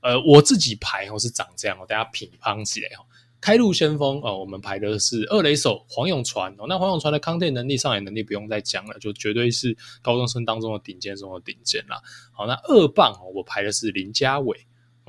[0.00, 3.02] 呃，我自己排哦是长这样哦，大家品乓起来哦，
[3.40, 6.66] 开路先锋哦，我们排的是二垒手黄永传哦。
[6.68, 12.00] 那黄永传的康健能力、上垒能力不用再讲了，就绝对是高中生当中的顶尖中的顶尖啦。
[12.30, 14.56] 好，那二棒哦，我排的是林家伟。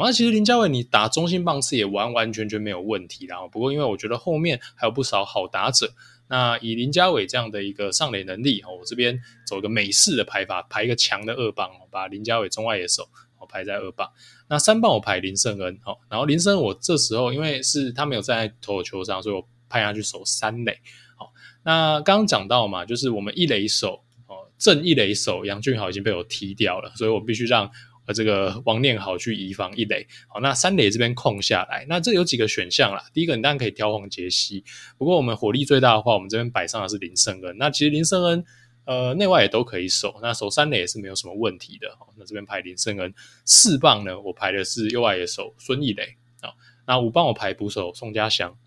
[0.06, 3.48] 那其实林家伟你打中心棒次也完完全全没有问题啦。
[3.48, 5.94] 不过因为我觉得后面还有不少好打者，
[6.28, 13.08] 那以林家伟这样的一个上垒能力哦，我这边走个美式的排法，排一个强的二棒，把林家伟中外野手。
[13.40, 14.12] 我排在二棒，
[14.50, 20.76] 那三棒我排林胜恩，好，然后林胜恩我这时候因为是他没有站在投球上，所以我派他去守三垒，
[21.16, 21.32] 好，
[21.64, 27.70] 那刚刚讲到嘛，就是我们一垒手哦，正一垒手杨俊豪已经被我踢掉了，所以我必须让
[28.08, 34.64] 呃这个王念好去移防一垒，好，那三垒这边空下来，那这有几个选项啦，第一个你当然可以挑黄杰西，
[34.98, 38.44] 不过我们火力最大的话，我们这边摆上的是林胜恩，那其实林胜恩。
[38.86, 41.90] 呃，内外也都可以守，那守三垒也是没有什么问题的。
[42.16, 46.56] 那这边排林胜恩四棒呢，我排的是右外野手孙艺磊啊。
[46.86, 48.58] 那五棒我排捕手宋家祥，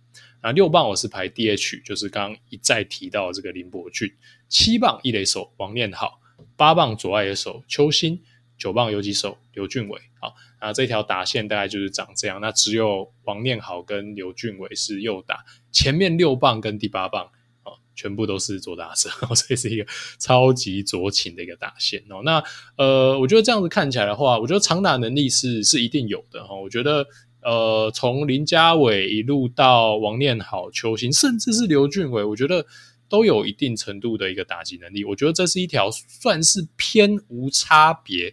[0.42, 4.12] 那六棒我是排 DH，就是刚刚一再提到这个林伯俊。
[4.46, 6.20] 七棒一垒手王念好，
[6.54, 8.20] 八棒左外野手邱兴，
[8.60, 9.98] 九棒游击手刘俊伟。
[10.20, 10.30] 啊，
[10.60, 12.40] 那这条打线大概就是长这样。
[12.40, 17.28] 那只有王念好跟刘俊伟是右打，前面六棒跟第八棒。
[17.92, 19.84] 全部都是左打者， 所以是一个
[20.18, 22.22] 超级左倾的一个打线哦。
[22.24, 22.42] 那
[22.78, 26.54] 呃，我觉得这样子看起来的话，我觉得长打能力是是一定有的哈。
[26.54, 27.06] 我觉得
[27.42, 32.64] 呃，从林家伟一路到王念好、邱兴，甚至是刘俊伟，我觉得
[33.10, 35.04] 都有一定程度的一个打击能力。
[35.04, 38.32] 我觉得这是一条算是偏无差别。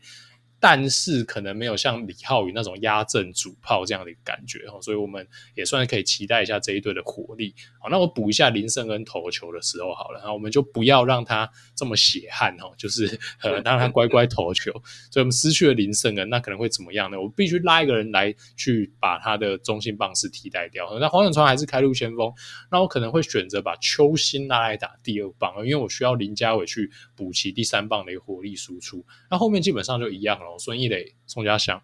[0.60, 7.54] 但是可能没有像李浩宇那种压阵主炮这样的感觉哈，所以我们也算是可以期待一下这一队的火力。
[7.80, 13.06] 好，那我补一下林胜恩投球的时候好了，那我们就不要让他这么血汗哦，就是
[13.44, 14.72] 呃让他乖乖投球。
[15.12, 17.22] 所以我们失去了林胜恩，那可能会怎么样呢？
[17.22, 20.88] 我必须拉一个人来去把他的中心棒次替代掉。
[21.00, 22.34] 那黄永川还是开路先锋，
[22.72, 29.06] 那我可能会选择把邱兴拉来打第二棒，因为我需要林家伟去补齐第三棒的一个火力输出。
[29.30, 30.47] 那后面基本上就一样了。
[30.48, 31.82] 哦孙艺磊、宋家祥、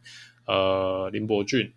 [0.48, 1.74] 呃林伯俊、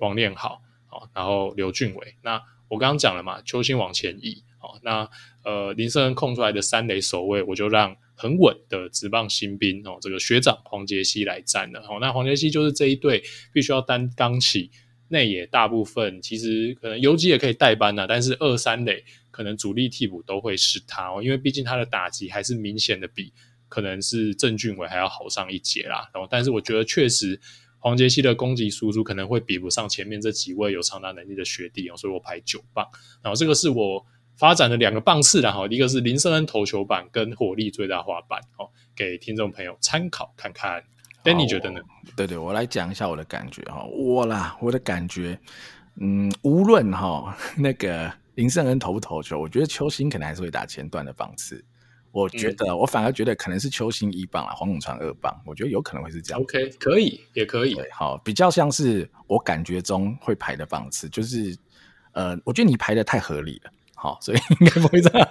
[0.00, 2.14] 王念好，好，然后刘俊伟。
[2.22, 5.08] 那我刚刚讲了嘛，邱兴往前移，好，那
[5.44, 11.82] 呃林胜恩空出来的三垒守卫，我就让很稳的职棒新兵哦，这个学长黄杰希来站了。
[11.86, 13.22] 好，那黄杰希就是这一队
[13.52, 14.70] 必须要担当起
[15.08, 23.32] 内野大部分，其实可能游击也可以代班呐，但是二三垒可能主力替补都会是他哦，因为毕竟他的打击还是明显的比。
[23.72, 27.40] 可能是郑俊伟还要好上一截啦，然后但是我觉得确实
[27.78, 32.86] 黄杰希的攻击输出可能会比不上前面这几位有长打能力的学弟哦，所以我排九棒，
[33.22, 34.04] 然后这个是我
[34.36, 40.84] 发展的两个棒次，然后一个是林胜恩投球版跟火力最大化版，哦，给听众朋友参考看看。
[41.24, 41.80] 但你觉得呢？
[42.14, 45.38] 对对，我来讲一下我的感觉哈，我啦，我的感觉，
[46.00, 51.64] 嗯，无论哈那个林胜恩投不投球，我觉得球星可能还是会打前段的棒次。
[52.12, 56.40] 我觉得，我反而觉得可能是邱兴一棒啊，黄永川二棒，我觉得有可能会是这样。
[56.40, 57.76] OK，可以，也可以。
[57.90, 61.56] 好，比较像是我感觉中会排的棒次，就是，
[62.12, 63.70] 呃，我觉得你排的太合理了。
[64.02, 65.28] 好，所以 应该不会这样。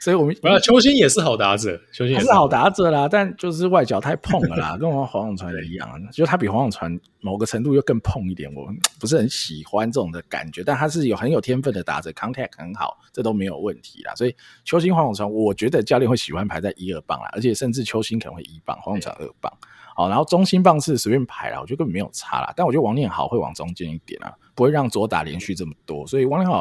[0.00, 8.66] 所以我们不要邱兴也是好打者，邱兴也是好打者啦，但就是外角太碰了啦， 跟我黄永传的一样，就他比黄永传某个程度又更碰一点，我
[8.98, 10.64] 不是很喜欢这种的感觉。
[10.64, 14.14] 但他是有很有天分的打者，contact 很好，这都没有问题啦。
[14.14, 19.52] 所以邱兴、黄永传，我觉得教练会喜欢排在一二棒啦，而且甚至邱兴可能会一棒，黄永传二棒。
[19.96, 22.52] 好，然后中心棒是随便排啦，我觉得根本没有差啦。
[22.54, 26.60] 但我觉得王念好会往中间一点啊，不会让左打连续这么多，所以王念好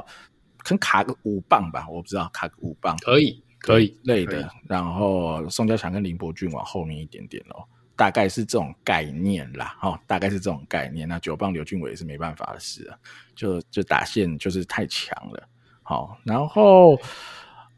[0.59, 4.49] 可能卡个五棒吧，我不知道卡个五棒可以可以类的。
[4.69, 7.67] 然后宋家强跟林伯俊往后面一点点咯，
[7.97, 9.75] 大概是这种概念啦。
[9.81, 11.05] 哈，大概是这种概念。
[11.05, 12.97] 那九棒刘俊伟也是没办法的事啊，
[13.35, 15.43] 就就打线就是太强了。
[15.83, 16.97] 好，然后。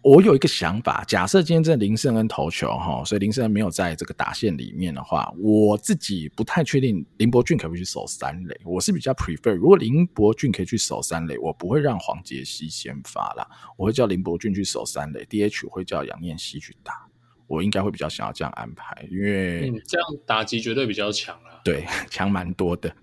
[0.08, 8.58] 我有一个想法，假设今天这林胜恩投球哈，所以林胜恩没有在这个打线里面的话，我自己不太确定林伯俊可不可以去守三垒。
[8.64, 13.46] 我是比较 prefer，如果林伯俊可以去守三垒，我不会让黄杰希先发啦，
[13.76, 16.94] 我会叫林伯俊去守三垒，DH 我会叫杨念希去打。
[17.48, 21.60] 我应该会比较想要这样安排，因为、嗯、这样打击绝对比较强啊。
[21.66, 22.94] 对，强蛮多的。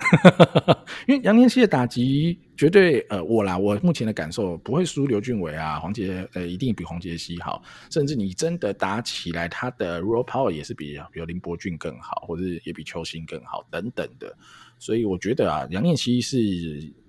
[1.07, 7.63] 因为杨念希的打击绝对，呃，我啦，我目前的感受不会输刘俊伟啊，黄杰，呃，一定比黄杰希好。
[7.91, 14.37] 甚至你真的打起来，他的 raw power 也是比比如林伯俊更好，或者也比邱星更好等等的。
[14.79, 16.39] 所以我觉得啊，杨念希是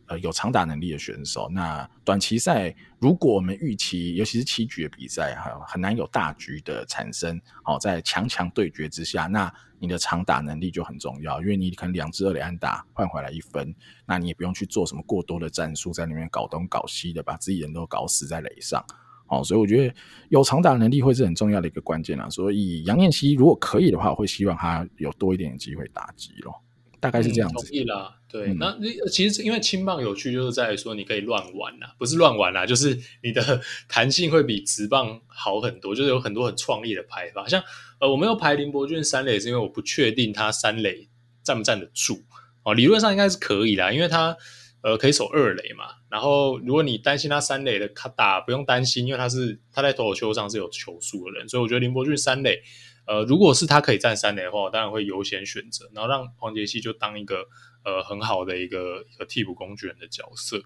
[0.08, 1.49] 呃有长打能力的选手。
[1.51, 7.39] 那短期赛，如果我们预期，尤其是七局的比赛，哈，很难有大局的产生。
[7.64, 13.76] 好，在强强对决之下，那你的长打能力就很重要，因为你可能两支二垒安打换回来一分，
[14.06, 18.84] 那你也不用去做什么过多的战术，在里面搞东搞西的，把自己人都搞死在垒上。
[19.28, 19.95] 好，所以我觉得
[20.30, 22.30] 有长打能力会是很重要的一个关键啊。
[22.30, 26.62] 所以杨彦希如果可以的话，我会希望他有多一点机会打击咯。
[27.06, 27.56] 大概是这样子。
[27.56, 28.47] 同意啦，对。
[28.47, 28.76] 嗯、那
[29.10, 37.47] 其实因为青棒有趣，就是在于说你可以乱玩呐，不是乱玩啦，就是你的 弹性会比直棒好很多，就是有很多很创意的排法。
[37.47, 37.64] 像
[37.99, 41.08] 呃，我没有排林伯俊三垒，是因为我不确定他三垒
[41.43, 42.24] 站不站得住
[42.64, 42.74] 哦。
[42.74, 44.36] 理论上应该是可以啦，因为他
[44.82, 45.86] 呃可以守二垒嘛。
[46.10, 52.62] 然后如果你担心他三垒的卡打，不用担心，因为他是他在投手丘上是有球速的人，所以我觉得林伯俊三垒。
[53.08, 57.45] 呃，如果是他可以站三垒的话，我当然会优先选择，然后让黄杰希就当一个
[57.84, 60.62] 呃很好的一个一个替补工具人的角色。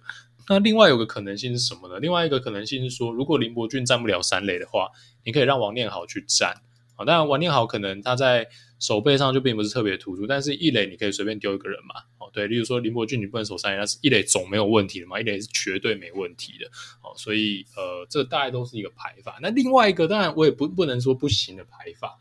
[0.48, 2.00] 那另外有个可能性是什么呢？
[2.00, 4.90] 另外一个可能性是说，如果林伯俊站不了三垒的话，
[5.24, 6.62] 你可以让王念豪去站。
[6.96, 8.48] 啊，当然王念豪可能他在
[8.80, 12.02] 手背上就并不是特别突出，但是一垒你可以随便丢一个人嘛。
[12.18, 16.66] 哦，对，例如说林伯俊你不能守三垒，但是一垒总没有问题的嘛，一垒是绝对没问题的。
[17.04, 19.38] 哦，所以呃，这大概都是一个排法。
[19.42, 22.18] 那另外一个当然我也不不能说不行的排法。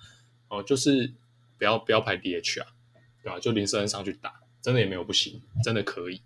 [0.49, 1.13] 哦，就是
[1.59, 2.67] 不要不要排 DH 啊，
[3.23, 3.39] 对吧？
[3.39, 4.33] 就林胜恩上去打，
[4.63, 6.21] 真的也没有不行，真的可以。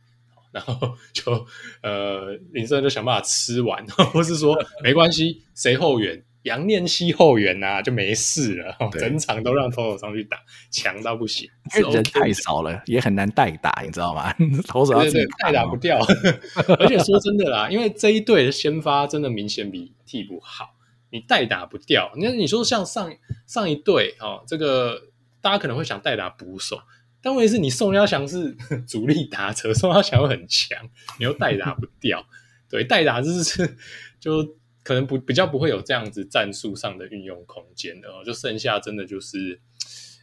[0.52, 1.46] 然后就
[1.82, 6.24] 呃，林胜恩就想办法吃完， 或是说没关系，谁后援？
[6.42, 8.76] 杨念希后援呐、啊，就没事了。
[8.98, 10.38] 整场都让投手上去打，
[10.70, 11.48] 强到不行。
[11.76, 14.34] 因为人太少了，也很难代打，你知道吗？
[14.66, 15.98] 投手要自己代打不掉。
[16.78, 20.74] 而且说真的啦，因为这一队的先发真的明显比替补好。
[21.14, 23.12] 你代打不掉，那你说像上
[23.46, 24.98] 上一队哦，这个
[25.42, 26.80] 大家可能会想代打捕手，
[27.20, 28.56] 但问题是你宋家祥是
[28.88, 30.78] 主力打者，宋家祥又很强，
[31.18, 32.24] 你又代打不掉，
[32.70, 33.76] 对，代打就是
[34.18, 39.60] 就可能不比较不会有这样子战术上的运用空间的，就剩下真的就是，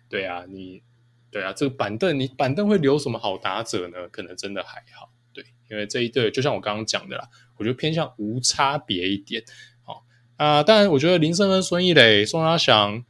[0.10, 0.82] 对啊，你
[1.32, 4.07] 对啊，这个板凳你板凳会留什么好打者呢？
[4.10, 9.43] 可能真的还好，对，因为这一队就像我刚刚讲的啦，我觉得偏向无差别一点。
[10.38, 13.03] 啊、当然，我觉得林胜恩、孙易磊、宋家祥、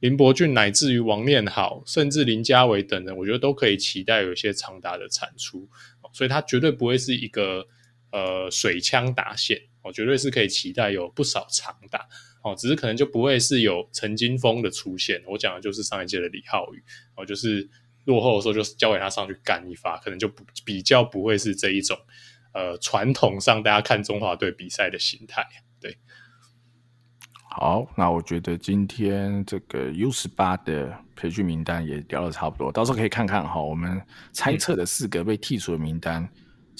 [0.00, 5.66] 林伯俊，乃至于王念好，甚至林家伟等人，我觉得都可以期待有一些长达的产出。
[6.12, 7.66] 所以，他绝对不会是一个
[8.12, 12.06] 呃水枪打线，哦，绝对是可以期待有不少长打。
[12.42, 15.22] 哦，只是可能就不会是有陈金锋的出现。
[15.26, 16.82] 我讲的就是上一届的李浩宇，
[17.14, 17.68] 哦，就是
[18.04, 21.98] 落后的时候就交给他上去干一发，可能就不比较不会是这一种
[22.54, 25.46] 呃传统上大家看中华队比赛的形态。
[25.78, 25.98] 对。
[27.52, 34.00] 好，那我觉得今天这个 U 十八的培训名单也聊的差不多，到时候可以看看哈，我们
[34.32, 36.26] 猜测的四个被剔除的名单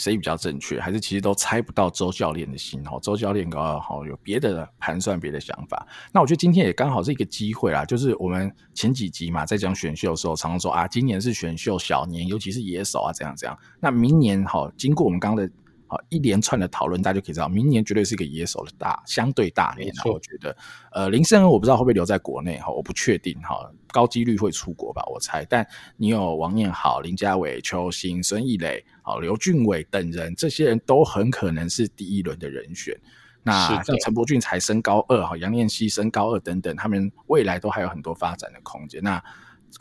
[0.00, 2.98] 谁比较正确，还是其实都猜不到周教练的心哈？
[3.02, 5.86] 周教练刚好有别的盘算，别的想法。
[6.10, 13.58] 那我觉得今天也刚好是一个机会啦，就是我们前几集嘛，在讲选秀的时候，常常说啊，今年是选秀小年，尤其是野手啊，这样这样。
[13.78, 15.52] 那明年哈，经过我们刚刚的。
[15.90, 19.92] 好，一连串的讨论，大家就可以知道，明年绝对是一个野手的大相对大年。
[20.04, 20.56] 我觉得，
[20.92, 25.44] 呃，林胜恩我不知道会不会留在国内哈，我不确定哈，高几率会出国吧，我猜。
[25.46, 25.66] 但
[25.96, 32.96] 你有王念豪、林家伟、邱兴、孙易磊、好刘俊伟等人，这些人都很可能是第一轮的人选。
[33.42, 39.02] 那像陈柏俊才升高二哈，杨念希升高二等等，他们未来都还有很多发展的空间。
[39.02, 39.20] 那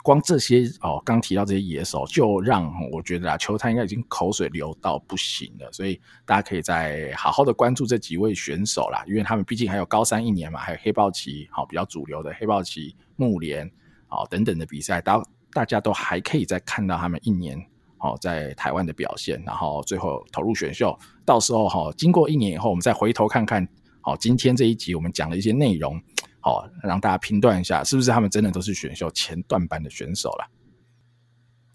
[0.02, 5.70] 光这些哦，刚提到这些野手，就让我觉得啊，球探应该已经口水流到不行了。
[5.72, 13.70] 所以大家可以再好好的关注这几位选手啦，因为他们毕竟还有高三一年嘛，还有黑豹旗，好比较主流的黑豹旗、木联，
[14.06, 15.22] 好等等的比赛，大
[15.52, 17.58] 大家都还可以再看到他们一年
[17.98, 20.96] 哦在台湾的表现，然后最后投入选秀。
[21.24, 23.68] 到时候哈，经过一年以后，我们再回头看看，
[24.00, 26.00] 好，今天这一集我们讲的一些内容。
[26.40, 30.46] 好，让大家评断一下，是不是他们真的都是选秀前段班的选手了？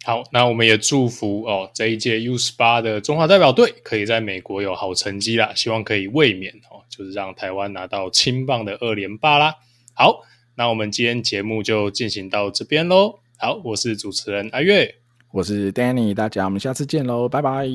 [0.04, 9.56] 好，那我们也祝福哦，这一届 U 十八的中华代表队可以在美国有好成绩啦，希望可以卫冕哦，就是让台湾拿到青棒的二连霸啦。
[9.94, 10.22] 好，
[10.56, 13.20] 那我们今天节目就进行到这边喽。
[13.38, 14.96] 好，我是主持人阿月，
[15.32, 17.68] 我是 Danny，大家我们下次见喽，拜拜，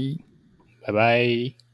[0.86, 1.69] 拜拜。